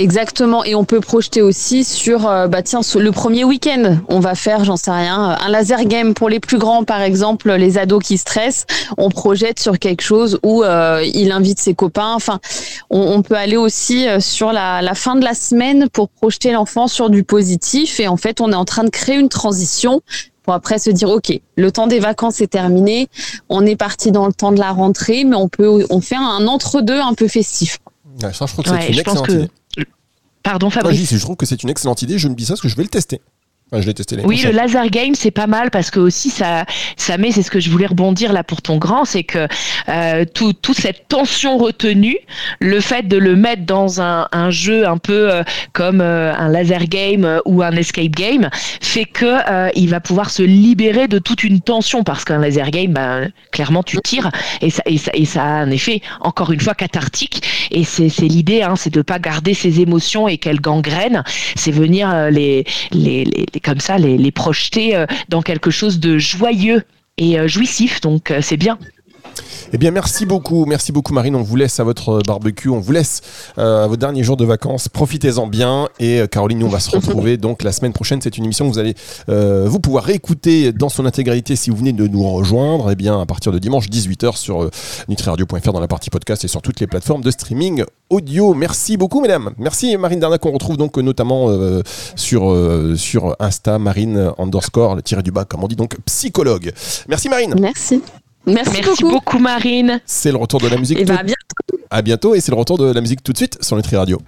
Exactement, 0.00 0.64
et 0.64 0.74
on 0.74 0.84
peut 0.86 1.00
projeter 1.00 1.42
aussi 1.42 1.84
sur, 1.84 2.26
euh, 2.26 2.48
bah 2.48 2.62
tiens, 2.62 2.80
le 2.98 3.12
premier 3.12 3.44
week-end, 3.44 3.98
on 4.08 4.18
va 4.18 4.34
faire, 4.34 4.64
j'en 4.64 4.78
sais 4.78 4.90
rien, 4.90 5.36
un 5.38 5.48
laser 5.50 5.84
game 5.84 6.14
pour 6.14 6.30
les 6.30 6.40
plus 6.40 6.56
grands, 6.56 6.84
par 6.84 7.02
exemple, 7.02 7.52
les 7.52 7.76
ados 7.76 8.02
qui 8.02 8.16
stressent. 8.16 8.64
On 8.96 9.10
projette 9.10 9.60
sur 9.60 9.78
quelque 9.78 10.00
chose 10.00 10.38
où 10.42 10.64
euh, 10.64 11.04
il 11.12 11.30
invite 11.32 11.58
ses 11.60 11.74
copains. 11.74 12.14
Enfin, 12.14 12.40
on, 12.88 12.98
on 12.98 13.20
peut 13.20 13.34
aller 13.36 13.58
aussi 13.58 14.08
euh, 14.08 14.20
sur 14.20 14.52
la, 14.52 14.80
la 14.80 14.94
fin 14.94 15.16
de 15.16 15.22
la 15.24 15.34
semaine 15.34 15.90
pour 15.90 16.08
projeter 16.08 16.52
l'enfant 16.52 16.88
sur 16.88 17.10
du 17.10 17.22
positif. 17.22 18.00
Et 18.00 18.08
en 18.08 18.16
fait, 18.16 18.40
on 18.40 18.52
est 18.52 18.56
en 18.56 18.64
train 18.64 18.84
de 18.84 18.90
créer 18.90 19.16
une 19.16 19.28
transition 19.28 20.00
pour 20.44 20.54
après 20.54 20.78
se 20.78 20.88
dire, 20.88 21.10
ok, 21.10 21.30
le 21.56 21.70
temps 21.70 21.86
des 21.88 21.98
vacances 22.00 22.40
est 22.40 22.46
terminé, 22.46 23.08
on 23.50 23.66
est 23.66 23.76
parti 23.76 24.12
dans 24.12 24.26
le 24.26 24.32
temps 24.32 24.52
de 24.52 24.58
la 24.60 24.70
rentrée, 24.72 25.24
mais 25.24 25.36
on 25.36 25.48
peut, 25.48 25.84
on 25.90 26.00
fait 26.00 26.16
un 26.16 26.46
entre-deux 26.46 26.98
un 27.00 27.12
peu 27.12 27.28
festif. 27.28 27.78
Ouais, 28.22 28.32
ça, 28.32 28.46
je 28.46 28.52
trouve 28.54 28.64
que 28.64 28.70
Ouais, 28.70 28.78
c'est 28.80 28.88
une 28.88 28.94
je 28.94 29.02
pense 29.02 29.18
excellente 29.20 29.26
que- 29.26 29.32
idée. 29.44 29.50
Pardon 30.42 30.70
je, 30.70 30.74
Fabrice. 30.74 30.98
dis, 30.98 31.06
je 31.06 31.20
trouve 31.20 31.36
que 31.36 31.46
c'est 31.46 31.62
une 31.62 31.68
excellente 31.68 32.02
idée. 32.02 32.18
Je 32.18 32.28
me 32.28 32.34
dis 32.34 32.44
ça 32.44 32.54
parce 32.54 32.60
que 32.62 32.68
je 32.68 32.76
vais 32.76 32.82
le 32.82 32.88
tester. 32.88 33.20
Enfin, 33.72 33.82
je 33.82 33.86
l'ai 33.86 33.94
testé 33.94 34.16
l'année 34.16 34.26
Oui, 34.26 34.40
le 34.44 34.50
laser 34.50 34.88
game, 34.88 35.14
c'est 35.14 35.30
pas 35.30 35.46
mal 35.46 35.70
parce 35.70 35.90
que 35.90 36.00
aussi 36.00 36.30
ça, 36.30 36.64
ça 36.96 37.18
met, 37.18 37.30
c'est 37.30 37.42
ce 37.42 37.50
que 37.50 37.60
je 37.60 37.70
voulais 37.70 37.86
rebondir 37.86 38.32
là 38.32 38.42
pour 38.42 38.62
ton 38.62 38.78
grand, 38.78 39.04
c'est 39.04 39.22
que 39.22 39.46
euh, 39.88 40.24
tout, 40.32 40.52
toute 40.52 40.76
cette 40.76 41.08
tension 41.08 41.56
retenue, 41.56 42.16
le 42.60 42.80
fait 42.80 43.06
de 43.06 43.16
le 43.16 43.36
mettre 43.36 43.64
dans 43.66 44.00
un, 44.00 44.28
un 44.32 44.50
jeu 44.50 44.86
un 44.86 44.98
peu 44.98 45.32
euh, 45.32 45.42
comme 45.72 46.00
euh, 46.00 46.34
un 46.34 46.48
laser 46.48 46.86
game 46.86 47.24
euh, 47.24 47.40
ou 47.44 47.62
un 47.62 47.72
escape 47.72 48.10
game, 48.10 48.50
fait 48.80 49.04
que 49.04 49.26
euh, 49.26 49.70
il 49.74 49.88
va 49.88 50.00
pouvoir 50.00 50.30
se 50.30 50.42
libérer 50.42 51.06
de 51.08 51.18
toute 51.18 51.44
une 51.44 51.60
tension 51.60 52.02
parce 52.02 52.24
qu'un 52.24 52.38
laser 52.38 52.70
game, 52.70 52.92
ben, 52.92 53.30
clairement 53.52 53.82
tu 53.82 53.98
tires 54.02 54.30
et 54.60 54.70
ça, 54.70 54.82
et 54.86 54.98
ça, 54.98 55.10
et 55.14 55.24
ça 55.24 55.42
a 55.42 55.46
un 55.46 55.70
effet 55.70 56.00
encore 56.20 56.50
une 56.52 56.60
fois 56.60 56.74
cathartique 56.74 57.42
et 57.70 57.84
c'est 57.84 58.08
c'est 58.08 58.26
l'idée, 58.26 58.62
hein, 58.62 58.74
c'est 58.76 58.92
de 58.92 59.02
pas 59.02 59.18
garder 59.18 59.54
ses 59.54 59.80
émotions 59.80 60.28
et 60.28 60.38
qu'elles 60.38 60.60
gangrènent, 60.60 61.22
c'est 61.54 61.70
venir 61.70 62.10
euh, 62.12 62.30
les, 62.30 62.64
les, 62.92 63.24
les, 63.24 63.59
comme 63.60 63.80
ça 63.80 63.98
les, 63.98 64.18
les 64.18 64.30
projeter 64.32 64.96
euh, 64.96 65.06
dans 65.28 65.42
quelque 65.42 65.70
chose 65.70 66.00
de 66.00 66.18
joyeux 66.18 66.82
et 67.16 67.38
euh, 67.38 67.48
jouissif. 67.48 68.00
Donc 68.00 68.30
euh, 68.30 68.40
c'est 68.40 68.56
bien. 68.56 68.78
Eh 69.72 69.78
bien, 69.78 69.92
merci 69.92 70.26
beaucoup, 70.26 70.64
merci 70.64 70.90
beaucoup 70.90 71.12
Marine. 71.12 71.36
On 71.36 71.42
vous 71.42 71.54
laisse 71.54 71.78
à 71.78 71.84
votre 71.84 72.22
barbecue, 72.26 72.68
on 72.68 72.80
vous 72.80 72.90
laisse 72.90 73.20
euh, 73.56 73.84
à 73.84 73.86
vos 73.86 73.96
derniers 73.96 74.24
jours 74.24 74.36
de 74.36 74.44
vacances. 74.44 74.88
Profitez-en 74.88 75.46
bien. 75.46 75.88
Et 76.00 76.20
euh, 76.20 76.26
Caroline, 76.26 76.58
nous 76.58 76.66
on 76.66 76.70
va 76.70 76.80
se 76.80 76.90
retrouver 76.90 77.36
donc 77.36 77.62
la 77.62 77.70
semaine 77.70 77.92
prochaine. 77.92 78.20
C'est 78.20 78.36
une 78.36 78.44
émission 78.44 78.66
que 78.68 78.72
vous 78.72 78.80
allez 78.80 78.94
euh, 79.28 79.66
vous 79.68 79.78
pouvoir 79.78 80.02
réécouter 80.02 80.72
dans 80.72 80.88
son 80.88 81.06
intégralité 81.06 81.54
si 81.54 81.70
vous 81.70 81.76
venez 81.76 81.92
de 81.92 82.08
nous 82.08 82.28
rejoindre. 82.28 82.90
Eh 82.90 82.96
bien, 82.96 83.20
à 83.20 83.26
partir 83.26 83.52
de 83.52 83.60
dimanche 83.60 83.88
18h 83.88 84.36
sur 84.36 84.68
nutriradio.fr 85.08 85.72
dans 85.72 85.80
la 85.80 85.88
partie 85.88 86.10
podcast 86.10 86.44
et 86.44 86.48
sur 86.48 86.62
toutes 86.62 86.80
les 86.80 86.88
plateformes 86.88 87.22
de 87.22 87.30
streaming 87.30 87.84
audio. 88.08 88.54
Merci 88.54 88.96
beaucoup, 88.96 89.20
mesdames. 89.20 89.52
Merci 89.56 89.96
Marine 89.96 90.18
Darnac. 90.18 90.44
On 90.46 90.52
retrouve 90.52 90.78
donc 90.78 90.96
notamment 90.96 91.48
sur 92.16 92.56
sur 92.96 93.36
Insta 93.38 93.78
Marine 93.78 94.32
underscore 94.38 94.96
le 94.96 95.02
tiré 95.02 95.22
du 95.22 95.30
bas 95.30 95.44
comme 95.44 95.62
on 95.62 95.68
dit 95.68 95.76
donc 95.76 95.96
psychologue. 96.06 96.72
Merci 97.08 97.28
Marine. 97.28 97.54
Merci. 97.60 98.02
Merci, 98.46 98.70
Merci 98.74 99.02
beaucoup. 99.02 99.10
beaucoup 99.14 99.38
Marine. 99.38 100.00
C'est 100.06 100.32
le 100.32 100.38
retour 100.38 100.60
de 100.60 100.68
la 100.68 100.76
musique. 100.76 100.98
Et 100.98 101.04
tout- 101.04 101.12
bah, 101.12 101.20
à 101.20 101.22
bientôt. 101.22 101.84
À 101.90 102.02
bientôt 102.02 102.34
et 102.34 102.40
c'est 102.40 102.50
le 102.52 102.56
retour 102.56 102.78
de 102.78 102.90
la 102.92 103.00
musique 103.00 103.22
tout 103.22 103.32
de 103.32 103.36
suite 103.36 103.58
sur 103.62 103.76
Nutri 103.76 103.96
Radio. 103.96 104.18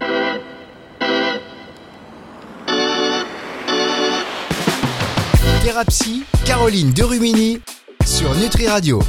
Thérapie, 5.62 6.24
Caroline 6.44 6.90
Derumini 6.92 7.60
sur 8.04 8.34
Nutri 8.34 8.66
Radio. 8.66 9.00